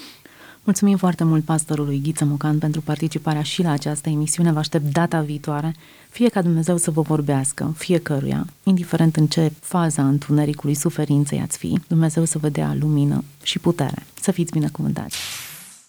Mulțumim 0.63 0.97
foarte 0.97 1.23
mult 1.23 1.43
pastorului 1.43 2.01
Ghiță 2.03 2.25
Mucan 2.25 2.57
pentru 2.57 2.81
participarea 2.81 3.41
și 3.41 3.63
la 3.63 3.71
această 3.71 4.09
emisiune. 4.09 4.51
Vă 4.51 4.59
aștept 4.59 4.91
data 4.91 5.21
viitoare. 5.21 5.75
Fie 6.09 6.29
ca 6.29 6.41
Dumnezeu 6.41 6.77
să 6.77 6.91
vă 6.91 7.01
vorbească, 7.01 7.73
fiecăruia, 7.77 8.45
indiferent 8.63 9.15
în 9.15 9.27
ce 9.27 9.51
faza 9.59 10.07
întunericului 10.07 10.73
suferinței 10.73 11.41
ați 11.41 11.57
fi, 11.57 11.79
Dumnezeu 11.87 12.23
să 12.23 12.37
vă 12.37 12.49
dea 12.49 12.75
lumină 12.79 13.23
și 13.41 13.59
putere. 13.59 14.05
Să 14.21 14.31
fiți 14.31 14.51
binecuvântați! 14.51 15.17